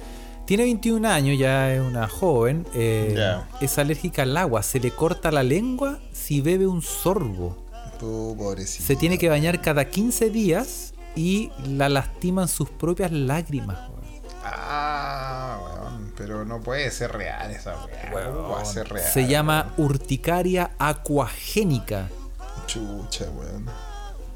[0.46, 2.66] Tiene 21 años, ya es una joven.
[2.74, 3.48] eh, Ya.
[3.60, 4.62] Es alérgica al agua.
[4.62, 7.56] Se le corta la lengua si bebe un sorbo.
[8.00, 8.84] Tú, pobrecito.
[8.86, 13.78] Se tiene que bañar cada 15 días y la lastiman sus propias lágrimas.
[13.90, 14.02] weón.
[14.44, 15.81] Ah, weón.
[16.16, 17.74] Pero no puede ser real esa
[18.12, 18.64] weá.
[19.12, 22.08] Se llama urticaria acuagénica.
[22.66, 23.66] Chucha, weón.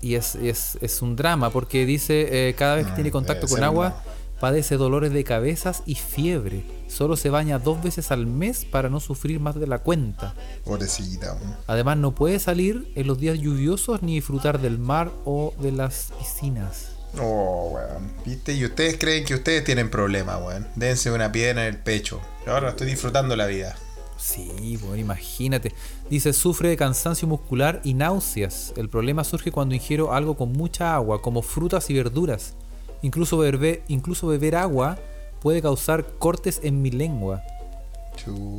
[0.01, 3.47] Y es, es, es un drama porque dice eh, cada vez que Mm, tiene contacto
[3.49, 6.64] con agua una- padece dolores de cabezas y fiebre.
[6.89, 10.35] Solo se baña dos veces al mes para no sufrir más de la cuenta.
[10.64, 11.57] Pobrecita, weón.
[11.66, 16.12] Además no puede salir en los días lluviosos ni disfrutar del mar o de las
[16.18, 16.91] piscinas.
[17.20, 18.10] Oh, weón.
[18.24, 18.52] ¿Viste?
[18.54, 20.66] Y ustedes creen que ustedes tienen problemas, weón.
[20.74, 22.20] Dense una piedra en el pecho.
[22.46, 23.76] Ahora estoy disfrutando la vida.
[24.18, 25.72] Sí, bueno, imagínate.
[26.08, 28.72] Dice, sufre de cansancio muscular y náuseas.
[28.76, 32.54] El problema surge cuando ingiero algo con mucha agua, como frutas y verduras.
[33.02, 34.98] Incluso beber, incluso beber agua
[35.40, 37.42] puede causar cortes en mi lengua.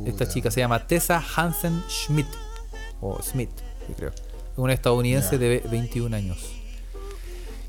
[0.06, 2.28] Esta chica se llama Tessa Hansen Schmidt.
[3.00, 3.50] O Smith,
[3.88, 4.10] yo creo.
[4.10, 6.38] Es una estadounidense de ve- 21 años.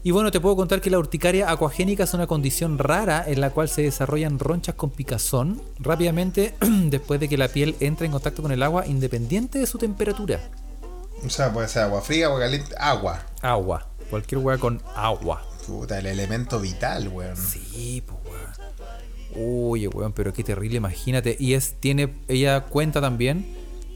[0.01, 3.49] Y bueno, te puedo contar que la urticaria acuagénica es una condición rara en la
[3.49, 8.41] cual se desarrollan ronchas con picazón rápidamente después de que la piel entra en contacto
[8.41, 10.39] con el agua independiente de su temperatura.
[11.25, 12.75] O sea, puede ser agua fría, agua caliente.
[12.79, 13.25] Agua.
[13.41, 13.87] Agua.
[14.09, 15.43] Cualquier hueá con agua.
[15.67, 17.35] Puta, el elemento vital, weón.
[17.35, 19.69] Sí, pues weón.
[19.71, 21.35] Oye, weón, pero qué terrible, imagínate.
[21.37, 23.45] Y es, tiene, ella cuenta también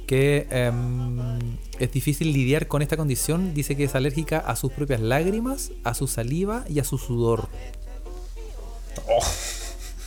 [0.05, 3.53] que em, es difícil lidiar con esta condición.
[3.53, 7.47] Dice que es alérgica a sus propias lágrimas, a su saliva y a su sudor.
[9.07, 9.19] Oh.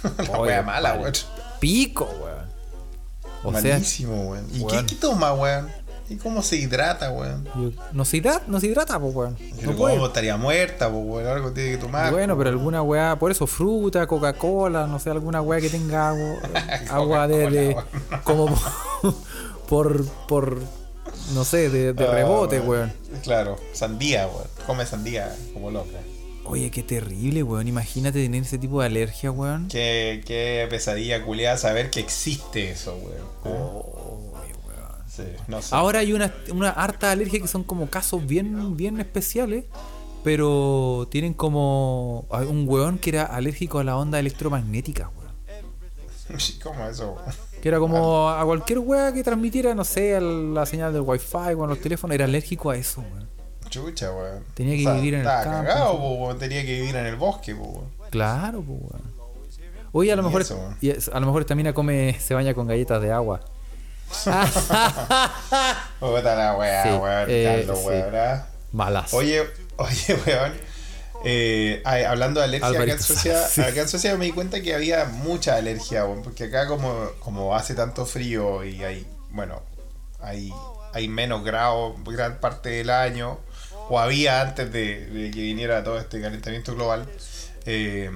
[0.30, 1.12] la Oye, wea mala, weón.
[1.60, 2.46] Pico, weón.
[3.44, 4.46] O sea, Malísimo, weón.
[4.54, 4.86] ¿Y weón.
[4.86, 5.68] qué, toma, weón?
[6.08, 7.48] ¿Y cómo se hidrata, weón?
[7.92, 9.36] no se hidrata, no se hidrata, pues, weón.
[9.36, 10.04] Pero No ¿Cómo puede.
[10.04, 11.26] estaría muerta, pues, weón?
[11.26, 12.12] Algo tiene que tomar.
[12.12, 16.38] Bueno, pero alguna weá, por eso fruta, Coca-Cola, no sé, alguna weá que tenga agua,
[16.90, 17.76] agua de, de-
[18.22, 18.46] como
[19.68, 20.60] por, por,
[21.34, 22.92] no sé, de, de Ah, rebote, weón.
[23.22, 24.46] Claro, sandía, weón.
[24.66, 25.98] Come sandía como loca.
[26.44, 27.66] Oye, qué terrible, weón.
[27.68, 29.68] Imagínate tener ese tipo de alergia, weón.
[29.68, 33.26] Qué, qué pesadilla culiada saber que existe eso, weón.
[34.34, 35.08] Oye, weón.
[35.08, 35.74] Sí, no sé.
[35.74, 39.64] Ahora hay una, una harta alergia que son como casos bien, bien especiales,
[40.22, 45.26] pero tienen como un weón que era alérgico a la onda electromagnética, weón.
[46.62, 47.12] ¿Cómo eso?
[47.12, 47.34] weón?
[47.66, 51.66] Que era como a cualquier weá que transmitiera, no sé, la señal del wifi o
[51.66, 53.28] los teléfonos, era alérgico a eso, weón.
[53.68, 54.44] Chucha, weón.
[54.54, 56.36] Tenía que vivir en el estaba campo, cagado, po.
[56.36, 57.90] Tenía que vivir en el bosque, po, weón.
[58.10, 59.02] Claro, pues, weón.
[59.90, 62.54] Oye, a lo mejor, eso, y es- a lo mejor esta mina come, se baña
[62.54, 63.40] con galletas de agua.
[65.98, 67.24] Puta la weá, Sí, weón.
[67.28, 67.86] eh, Carlos, sí.
[67.88, 68.14] weón.
[68.14, 68.46] ¿ah?
[68.70, 69.12] Malas.
[69.12, 69.40] Oye,
[69.76, 70.52] oye, weón.
[71.28, 73.60] Eh, hablando de alergia, acá en, Suecia, sí.
[73.60, 77.74] acá en Suecia me di cuenta que había mucha alergia, porque acá como, como hace
[77.74, 79.62] tanto frío y hay, bueno,
[80.20, 80.52] hay,
[80.92, 83.38] hay menos grados gran parte del año,
[83.88, 87.08] o había antes de, de que viniera todo este calentamiento global.
[87.66, 88.10] Eh,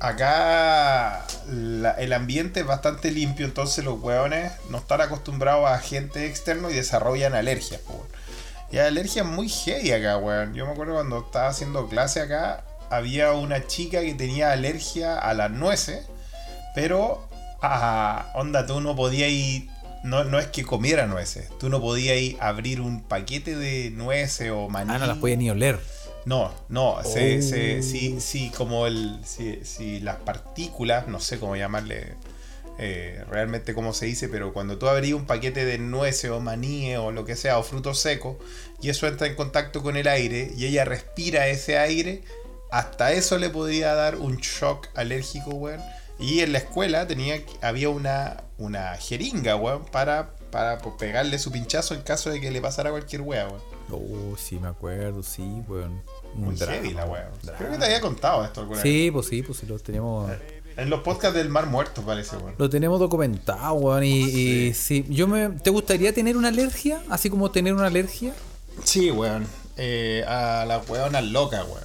[0.00, 6.22] acá la- el ambiente es bastante limpio, entonces los hueones no están acostumbrados a agentes
[6.28, 7.80] externos y desarrollan alergias.
[8.70, 10.54] Y hay alergias muy heavy acá, weón.
[10.54, 15.34] Yo me acuerdo cuando estaba haciendo clase acá, había una chica que tenía alergia a
[15.34, 16.06] las nueces,
[16.74, 17.28] pero
[17.62, 19.68] a onda tú no podías ir.
[20.02, 23.90] No, no es que comiera nueces, tú no podías ir a abrir un paquete de
[23.90, 24.90] nueces o maní.
[24.94, 25.78] Ah, no las podía ni oler.
[26.24, 27.42] No, no, se, Oh.
[27.42, 32.14] se- sí, sí, como el, si, si las partículas, no sé cómo llamarle
[32.82, 36.98] eh, realmente cómo se dice, pero cuando tú abrías un paquete de nueces o maníes
[36.98, 38.38] o lo que sea, o frutos secos,
[38.80, 42.22] y eso entra en contacto con el aire, y ella respira ese aire,
[42.70, 45.82] hasta eso le podría dar un shock alérgico, weón.
[46.18, 51.92] Y en la escuela tenía, había una, una jeringa, weón, para, para pegarle su pinchazo
[51.92, 53.60] en caso de que le pasara cualquier weá, weón.
[53.90, 56.02] Oh, sí, me acuerdo, sí, weón.
[56.34, 57.58] Un Muy drama, heavy la drama.
[57.58, 58.82] Creo que te había contado esto alguna vez.
[58.82, 60.30] Sí, pues sí, pues sí, lo tenemos.
[60.76, 62.54] En los podcasts del Mar Muerto parece, weón.
[62.58, 64.04] Lo tenemos documentado, weón.
[64.04, 64.22] Y,
[64.68, 65.50] y sí, yo me.
[65.50, 67.00] ¿Te gustaría tener una alergia?
[67.10, 68.32] Así como tener una alergia.
[68.84, 69.46] Sí, weón.
[69.76, 71.84] Eh, a las weonas locas, weón.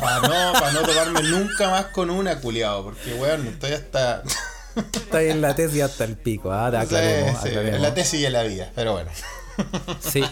[0.00, 2.84] Para no, pa' no tocarme nunca más con una, culiado.
[2.84, 4.22] Porque, weón, estoy hasta.
[4.74, 7.76] Está ahí en la tesis hasta el pico, ah, Sí, aclaremos, sí, aclaremos.
[7.76, 9.10] en la tesis y en la vida, pero bueno.
[10.00, 10.22] Sí.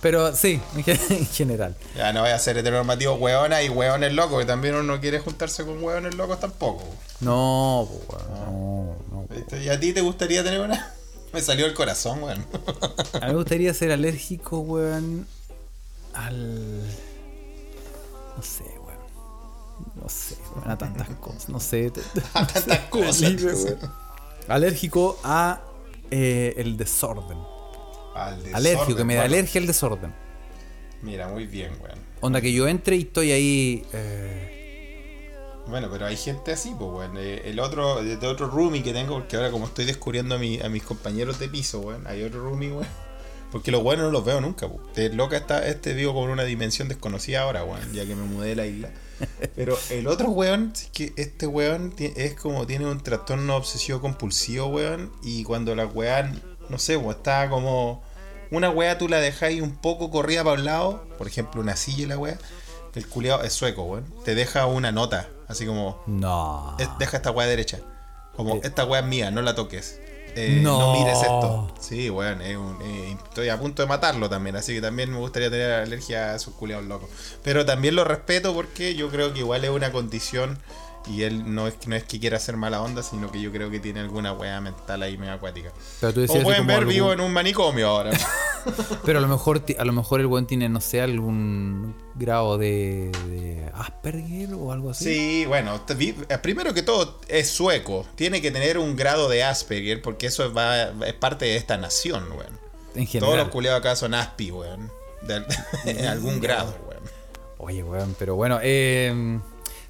[0.00, 1.76] Pero sí, en gen- en general.
[1.96, 5.18] Ya no voy a ser heteronormativo weona y weones locos, que también uno no quiere
[5.18, 6.84] juntarse con weones locos tampoco.
[7.20, 9.26] No, weón, no, no.
[9.28, 9.62] ¿Viste?
[9.62, 10.94] ¿Y a ti te gustaría tener una?
[11.32, 12.44] Me salió el corazón, weón.
[13.20, 15.26] A mí me gustaría ser alérgico, weón,
[16.14, 16.80] al...
[18.36, 20.00] No sé, weón.
[20.02, 21.48] No sé, weón, a tantas cosas.
[21.50, 21.92] No sé.
[22.34, 23.32] A tantas cosas.
[24.48, 25.60] Alérgico a
[26.10, 27.38] eh, el desorden.
[28.14, 29.34] Al desorden, Alérgico, que me da bueno.
[29.34, 30.14] alergia al desorden.
[31.02, 31.98] Mira, muy bien, weón.
[32.20, 33.84] Onda que yo entre y estoy ahí...
[33.92, 35.32] eh,
[35.68, 37.16] Bueno, pero hay gente así, pues, weón.
[37.16, 40.60] Eh, El otro, de otro roomie que tengo, porque ahora como estoy descubriendo a, mi-
[40.60, 42.86] a mis compañeros de piso, weón, hay otro roomie, weón.
[43.52, 44.82] Porque los buenos no los veo nunca, weón.
[44.94, 48.50] De loca está, este vivo con una dimensión desconocida ahora, weón, ya que me mudé
[48.50, 48.90] de la isla.
[49.56, 54.66] Pero el otro weón, es que este weón es como tiene un trastorno obsesivo compulsivo,
[54.66, 55.10] weón.
[55.22, 58.02] Y cuando la weón, no sé, weón, está como.
[58.50, 62.02] Una weá tú la dejáis un poco corrida para un lado, por ejemplo, una silla
[62.02, 62.38] y la weá.
[62.94, 64.04] El culiado es sueco, weón.
[64.24, 66.02] Te deja una nota, así como.
[66.06, 66.74] No.
[66.78, 67.78] "Es- deja esta weá derecha.
[68.34, 68.60] Como, Eh.
[68.64, 70.00] esta weá es mía, no la toques.
[70.36, 70.78] Eh, No.
[70.78, 70.92] no.
[70.94, 71.74] mires esto.
[71.80, 75.18] Sí, weón, es un- eh, estoy a punto de matarlo también, así que también me
[75.18, 77.10] gustaría tener alergia a esos culiados locos.
[77.42, 80.58] Pero también lo respeto porque yo creo que igual es una condición
[81.06, 83.70] y él no es, no es que quiera hacer mala onda, sino que yo creo
[83.70, 85.72] que tiene alguna weá mental ahí medio acuática.
[86.00, 88.10] Pero tú así pueden ver, algún- vivo en un manicomio ahora.
[89.06, 93.10] Pero a lo mejor a lo mejor el buen tiene, no sé, algún grado de,
[93.28, 95.04] de Asperger o algo así.
[95.04, 98.04] Sí, bueno, eh, primero que todo es sueco.
[98.16, 102.24] Tiene que tener un grado de Asperger porque eso va, es parte de esta nación,
[102.32, 102.58] weón.
[102.94, 103.38] En Todos general.
[103.38, 104.90] los culiados acá son Aspi, weón.
[105.22, 105.42] De,
[105.86, 107.02] en algún grado, weón.
[107.56, 109.38] Oye, weón, pero bueno, eh,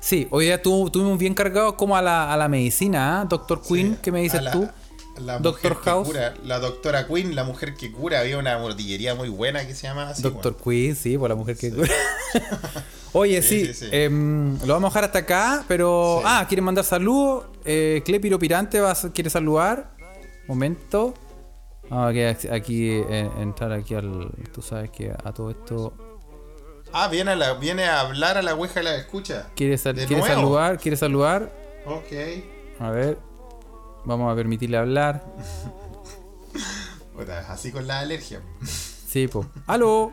[0.00, 3.24] sí, hoy día tu- tuvimos bien cargados como a la, a la medicina, ¿ah?
[3.26, 4.68] Doctor Queen, ¿qué me dices la- tú?
[5.18, 6.06] La Doctor House.
[6.06, 9.86] cura, la doctora Queen, la mujer que cura, había una botillería muy buena que se
[9.86, 10.22] llama así.
[10.22, 10.64] Doctor weón.
[10.64, 11.90] Queen, sí, por la mujer que cura.
[13.12, 16.22] Oye, sí, Sí, em, lo vamos a dejar hasta acá, pero...
[16.24, 17.44] Ah, ¿quieren mandar saludos?
[17.64, 19.90] Eh, Clepiro Pirante va a- quiere saludar.
[20.46, 21.12] Momento.
[21.90, 24.30] Ah, aquí, aquí, eh, entrar aquí al...
[24.54, 25.92] Tú sabes que a todo esto...
[26.92, 29.48] Ah, viene a, la, viene a hablar a la ouija y la escucha.
[29.54, 30.34] ¿Quiere, sal- ¿De quiere nuevo?
[30.34, 30.78] saludar?
[30.78, 31.52] ¿Quiere saludar?
[31.86, 32.12] Ok.
[32.80, 33.18] A ver.
[34.04, 35.22] Vamos a permitirle hablar.
[37.48, 38.40] Así con la alergia.
[38.64, 39.44] Sí, po.
[39.66, 40.10] ¡Aló!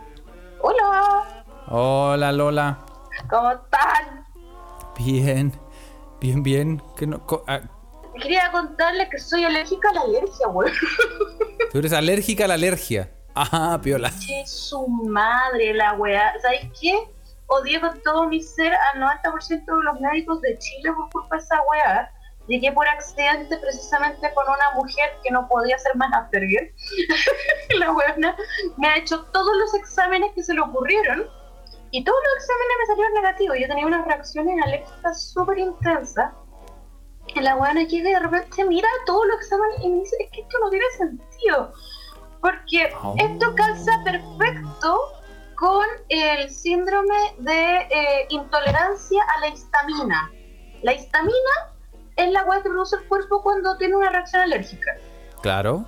[0.61, 2.80] Hola, Hola, Lola.
[3.30, 4.25] ¿cómo están?
[4.97, 5.53] Bien.
[6.19, 6.82] Bien, bien.
[6.97, 7.61] Que no, co- ah,
[8.21, 10.71] Quería contarles que soy alérgica a la alergia, weón.
[11.71, 13.11] tú eres alérgica a la alergia.
[13.39, 14.09] Ah, piola.
[14.19, 16.33] Che, su madre, la weá.
[16.41, 16.97] ¿Sabéis qué?
[17.47, 21.43] Odié con todo mi ser al 90% de los médicos de Chile por culpa de
[21.43, 22.11] esa weá.
[22.47, 26.73] Llegué por accidente precisamente con una mujer que no podía ser más Asperger.
[27.77, 28.35] la weona
[28.77, 31.27] me ha hecho todos los exámenes que se le ocurrieron
[31.91, 33.57] y todos los exámenes me salieron negativos.
[33.59, 36.33] Yo tenía unas reacciones alérgicas súper intensas.
[37.35, 40.41] La weona llega y de repente mira todos los exámenes y me dice, es que
[40.41, 41.73] esto no tiene sentido.
[42.47, 43.13] Porque Oh.
[43.17, 44.97] esto calza perfecto
[45.55, 50.31] con el síndrome de eh, intolerancia a la histamina.
[50.81, 51.73] La histamina
[52.15, 54.91] es la weá que produce el cuerpo cuando tiene una reacción alérgica.
[55.41, 55.85] Claro.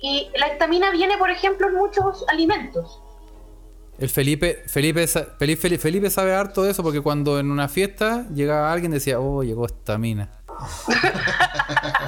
[0.00, 3.02] Y la histamina viene, por ejemplo, en muchos alimentos.
[3.98, 8.26] El Felipe, Felipe, Felipe, Felipe, Felipe sabe harto de eso porque cuando en una fiesta
[8.30, 10.30] llegaba alguien decía, oh, llegó esta mina.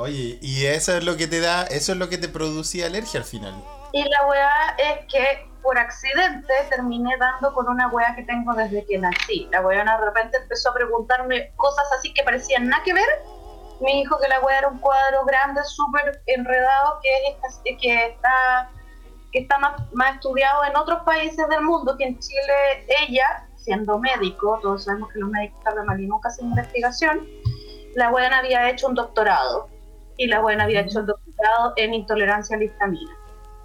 [0.00, 3.20] Oye, y eso es lo que te da, eso es lo que te producía alergia
[3.20, 3.52] al final.
[3.92, 8.86] Y la weá es que por accidente terminé dando con una weá que tengo desde
[8.86, 9.46] que nací.
[9.52, 13.08] La weá de repente empezó a preguntarme cosas así que parecían nada que ver.
[13.82, 18.70] Me dijo que la weá era un cuadro grande, súper enredado, que, es, que está,
[19.32, 23.98] que está más, más estudiado en otros países del mundo, que en Chile ella, siendo
[23.98, 27.28] médico, todos sabemos que los médicos tardan mal y nunca hacen investigación,
[27.96, 29.68] la buena había hecho un doctorado.
[30.20, 33.10] Y la buena había hecho el doctorado en intolerancia a la histamina.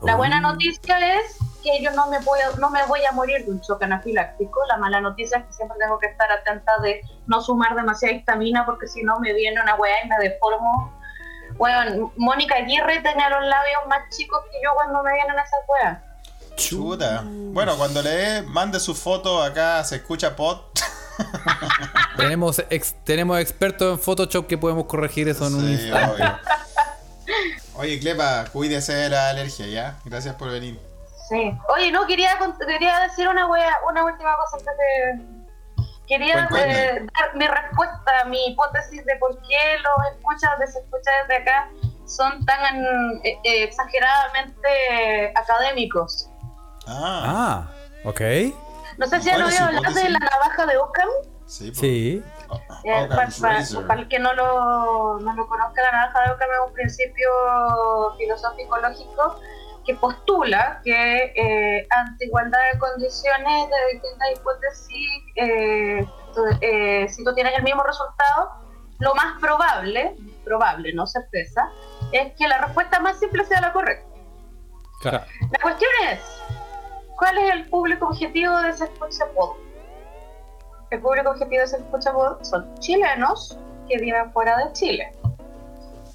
[0.04, 3.44] La buena noticia es que yo no me voy a, no me voy a morir
[3.44, 4.62] de un choque anafiláctico.
[4.70, 8.66] La mala noticia es que siempre tengo que estar atenta de no sumar demasiada histamina
[8.66, 10.98] porque si no me viene una weá y me deformo.
[11.58, 16.00] Bueno, Mónica Aguirre tenía los labios más chicos que yo cuando me vienen esas weas.
[16.56, 17.22] Chuta.
[17.26, 20.60] Bueno, cuando le mande su foto acá, se escucha pod.
[22.18, 26.24] Tenemos, ex- tenemos expertos en Photoshop que podemos corregir eso en un instante.
[26.24, 26.40] obvio.
[27.78, 29.98] Oye, Clepa, cuídese de la alergia, ¿ya?
[30.06, 30.80] Gracias por venir.
[31.30, 31.52] Sí.
[31.76, 35.36] Oye, no, quería, quería decir una wea, una última cosa antes de...
[36.08, 41.68] Quería eh, dar mi respuesta, mi hipótesis de por qué los escuchas, desescuchas desde acá
[42.06, 42.76] son tan
[43.24, 46.30] eh, eh, exageradamente académicos.
[46.88, 47.72] Ah, Ah,
[48.04, 48.22] ok.
[49.00, 51.10] No sé si han ¿Cuál es oído hablar de la navaja de Occam.
[51.46, 51.72] Sí.
[51.72, 51.80] po.
[51.80, 52.24] Sí.
[52.84, 53.88] Eh, para, razor.
[53.88, 57.30] para el que no lo, no lo conozca, la navaja de Occam es un principio
[58.18, 59.40] filosófico lógico
[59.86, 66.06] que postula que eh, ante igualdad de condiciones de distintas hipótesis, eh,
[66.62, 68.52] eh, si tú tienes el mismo resultado,
[69.00, 71.70] lo más probable, probable, no certeza,
[72.12, 74.08] es que la respuesta más simple sea la correcta.
[75.02, 75.24] Claro.
[75.52, 76.20] La cuestión es,
[77.18, 79.65] ¿cuál es el público objetivo de ese escucha pod?
[80.92, 81.78] El público objetivo de
[82.12, 83.58] pod son chilenos
[83.88, 85.12] que viven fuera de Chile.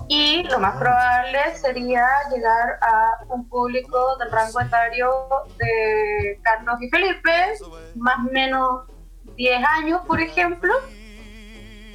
[0.09, 5.09] Y lo más probable sería llegar a un público del rango etario
[5.59, 7.31] de Carlos y Felipe,
[7.95, 8.87] más o menos
[9.37, 10.73] 10 años, por ejemplo.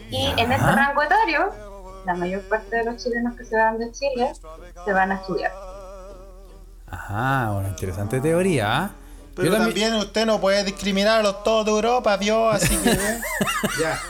[0.09, 1.51] Y en ese rango etario,
[2.05, 4.31] la mayor parte de los chilenos que se van de Chile
[4.85, 5.51] se van a estudiar.
[6.87, 8.83] Ajá, una interesante teoría.
[8.83, 8.89] ¿ah?
[9.35, 9.93] Pero también...
[9.95, 12.91] usted no puede discriminar a los todos de Europa, vio, así que.
[13.81, 14.01] ya.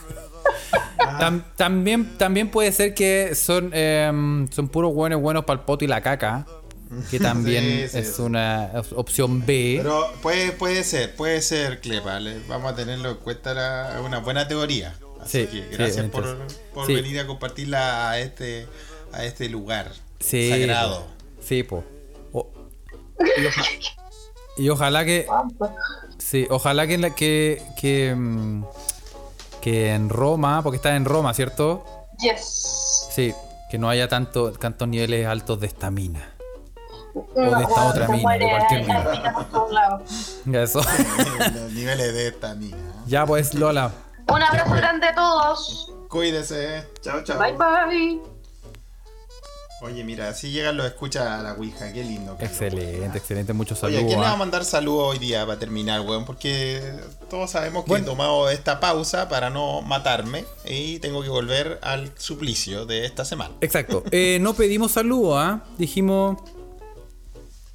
[1.20, 5.84] Tam- también, también puede ser que son, em, son puros buenos buenos para el poto
[5.86, 6.46] y la caca.
[7.10, 8.22] Que también Sí, sí, es sí.
[8.22, 9.80] una op- opción B.
[9.82, 12.20] Pero puede, puede ser, puede ser, Clepa.
[12.20, 14.94] le- Vamos a tenerlo en cuenta, la- una buena teoría.
[15.22, 16.38] Así Sí, que gracias por,
[16.74, 16.94] por sí.
[16.94, 18.68] venir a compartirla a este,
[19.12, 21.02] a este lugar Sí, sagrado.
[21.06, 21.08] po.
[21.44, 21.84] Sí, po.
[24.58, 25.28] y, oja- y ojalá que.
[26.18, 28.64] Sí, ojalá que, en la- que, que, mm,
[29.62, 31.84] que en Roma, porque está en Roma, ¿cierto?
[32.20, 33.08] Yes.
[33.12, 33.34] Sí,
[33.70, 36.32] que no haya tanto, tantos niveles altos de estamina.
[37.14, 40.64] No, de esta bueno, otra mina, de cualquier mina.
[40.64, 40.82] eso.
[41.54, 42.78] Los niveles de esta mina.
[43.08, 43.92] ya pues, Lola.
[44.28, 45.92] Un abrazo grande a todos.
[46.10, 46.88] Cuídese.
[47.02, 47.40] Chao, chao.
[47.40, 48.35] Bye bye.
[49.86, 51.94] Oye, mira, así llegan los escucha a la Ouija.
[51.94, 52.36] Qué lindo.
[52.40, 53.54] Excelente, excelente.
[53.54, 54.08] Muchos Oye, ¿a saludos.
[54.08, 54.38] quién le va a ah.
[54.38, 56.26] mandar saludos hoy día para terminar, weón?
[56.26, 56.82] Porque
[57.30, 58.06] todos sabemos que Bueno.
[58.06, 63.26] he tomado esta pausa para no matarme y tengo que volver al suplicio de esta
[63.26, 63.54] semana.
[63.62, 64.04] Exacto.
[64.10, 65.64] Eh, no pedimos saludos, ¿ah?
[65.78, 66.42] Dijimos.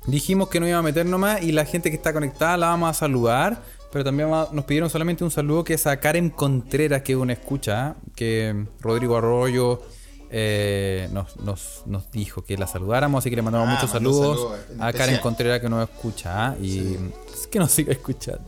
[0.06, 2.90] Dijimos que no iba a meter nomás y la gente que está conectada la vamos
[2.90, 3.62] a saludar.
[3.92, 7.34] Pero también nos pidieron solamente un saludo que es a Karen Contreras, que es una
[7.34, 7.96] escucha, ¿ah?
[8.16, 9.82] que Rodrigo Arroyo
[10.30, 14.58] eh, nos, nos- nos dijo que la saludáramos, así que le mandamos Ah, muchos saludos
[14.78, 15.18] a Karen.
[15.18, 16.56] Contreras que nos escucha ¿ah?
[16.60, 16.96] y
[17.34, 18.44] es que nos siga escuchando.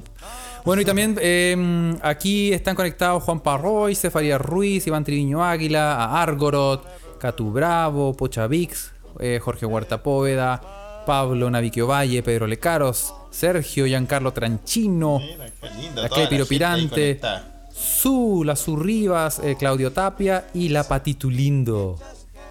[0.65, 6.23] Bueno, y también eh, aquí están conectados Juan Parroy, Cefaría Ruiz, Iván Triviño Águila, a
[6.23, 6.85] Argorot,
[7.19, 14.33] Catu Bravo, Pocha Vix, eh, Jorge Huerta Póveda, Pablo Naviquio Valle, Pedro Lecaros, Sergio Giancarlo
[14.33, 16.01] Tranchino, Mira, qué lindo.
[16.03, 16.87] La toda Clepiro gente ahí
[17.19, 17.52] Pirante.
[17.73, 21.99] Su, la Su Rivas, eh, Claudio Tapia y la Patitu Lindo.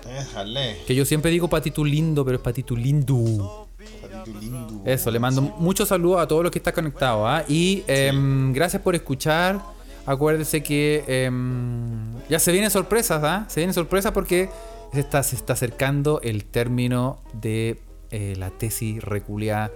[0.05, 0.77] Déjale.
[0.87, 3.67] Que yo siempre digo Patitu Lindo, pero es Patitu Lindo.
[4.01, 4.81] Patito lindo.
[4.85, 7.23] Eso, le mando muchos saludos a todos los que están conectados.
[7.27, 7.43] ¿ah?
[7.47, 9.61] Y em, gracias por escuchar.
[10.05, 13.45] Acuérdense que em, ya se vienen sorpresas, ¿ah?
[13.47, 14.49] Se vienen sorpresas porque
[14.93, 17.79] se está, se está acercando el término de
[18.09, 19.71] eh, la tesis reculiada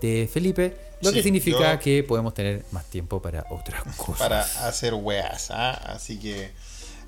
[0.00, 0.76] de Felipe.
[1.02, 4.18] Lo Sí, que significa yo- que podemos tener más tiempo para otras cosas.
[4.18, 5.70] Para hacer weas, ¿ah?
[5.94, 6.50] Así que.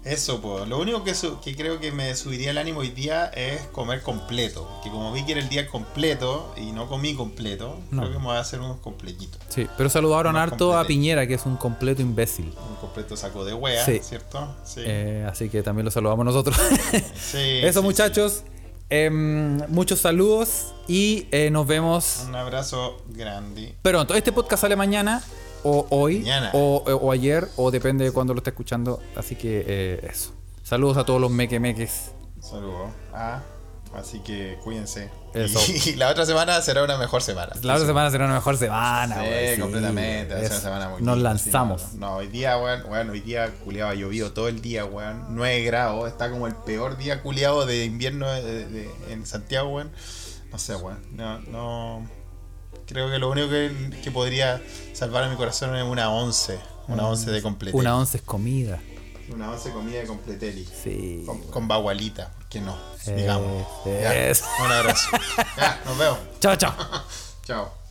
[0.05, 0.67] Eso, pues.
[0.67, 1.13] Lo único que,
[1.45, 4.69] que creo que me subiría el ánimo hoy día es comer completo.
[4.83, 8.01] Que como vi que era el día completo y no comí completo, No.
[8.03, 9.41] creo que me voy a hacer unos completitos.
[9.49, 10.85] Sí, pero saludaron harto a.
[10.89, 12.47] Piñera, que es un completo imbécil.
[12.69, 14.01] Un completo saco de wea, Sí.
[14.03, 14.57] ¿cierto?
[14.65, 14.81] Sí.
[14.85, 16.57] Eh, así que también lo saludamos nosotros.
[17.15, 18.43] Sí, Eso, muchachos.
[18.91, 22.25] Em, muchos saludos y eh, nos vemos.
[22.27, 23.75] Un abrazo grande.
[23.83, 24.15] pronto.
[24.15, 25.23] Este podcast sale mañana
[25.65, 26.51] o hoy Mañana.
[26.55, 29.01] O, o ayer o depende de cuándo lo esté escuchando.
[29.17, 30.33] Así que eh, eso.
[30.63, 32.13] Saludos a todos los mequemeques.
[32.41, 32.91] Saludos.
[33.13, 33.41] Ah,
[33.95, 35.11] así que cuídense.
[35.35, 35.59] Eso.
[35.87, 37.53] Y, la otra semana será una mejor semana.
[37.63, 40.35] La otra semana será una mejor semana, Sí, güey, sí, completamente.
[40.35, 41.81] una semana muy Nos lanzamos.
[41.83, 44.85] sí, no, no, hoy día, weón, weón, hoy día culiado ha llovido todo el día,
[44.85, 45.25] weón.
[45.31, 49.91] 9 grados, está como el peor día culiado de invierno de- de- en Santiago, weón.
[50.51, 50.99] No sé, weón.
[51.17, 52.07] No, no.
[52.87, 54.61] Creo que lo único que, que podría
[54.93, 56.59] salvar a mi corazón es una once.
[56.89, 57.81] Una once de completelli.
[57.81, 58.81] Una once es comida.
[59.33, 60.65] Una once comida de completelli.
[60.67, 61.23] Sí.
[61.25, 62.77] Con, con bagualita, ¿por qué no?
[63.17, 63.67] Digamos.
[63.85, 64.33] Ya,
[64.65, 65.11] un abrazo.
[65.57, 66.19] ya, nos vemos.
[66.41, 66.75] Chao, chao.
[67.45, 67.82] Chao.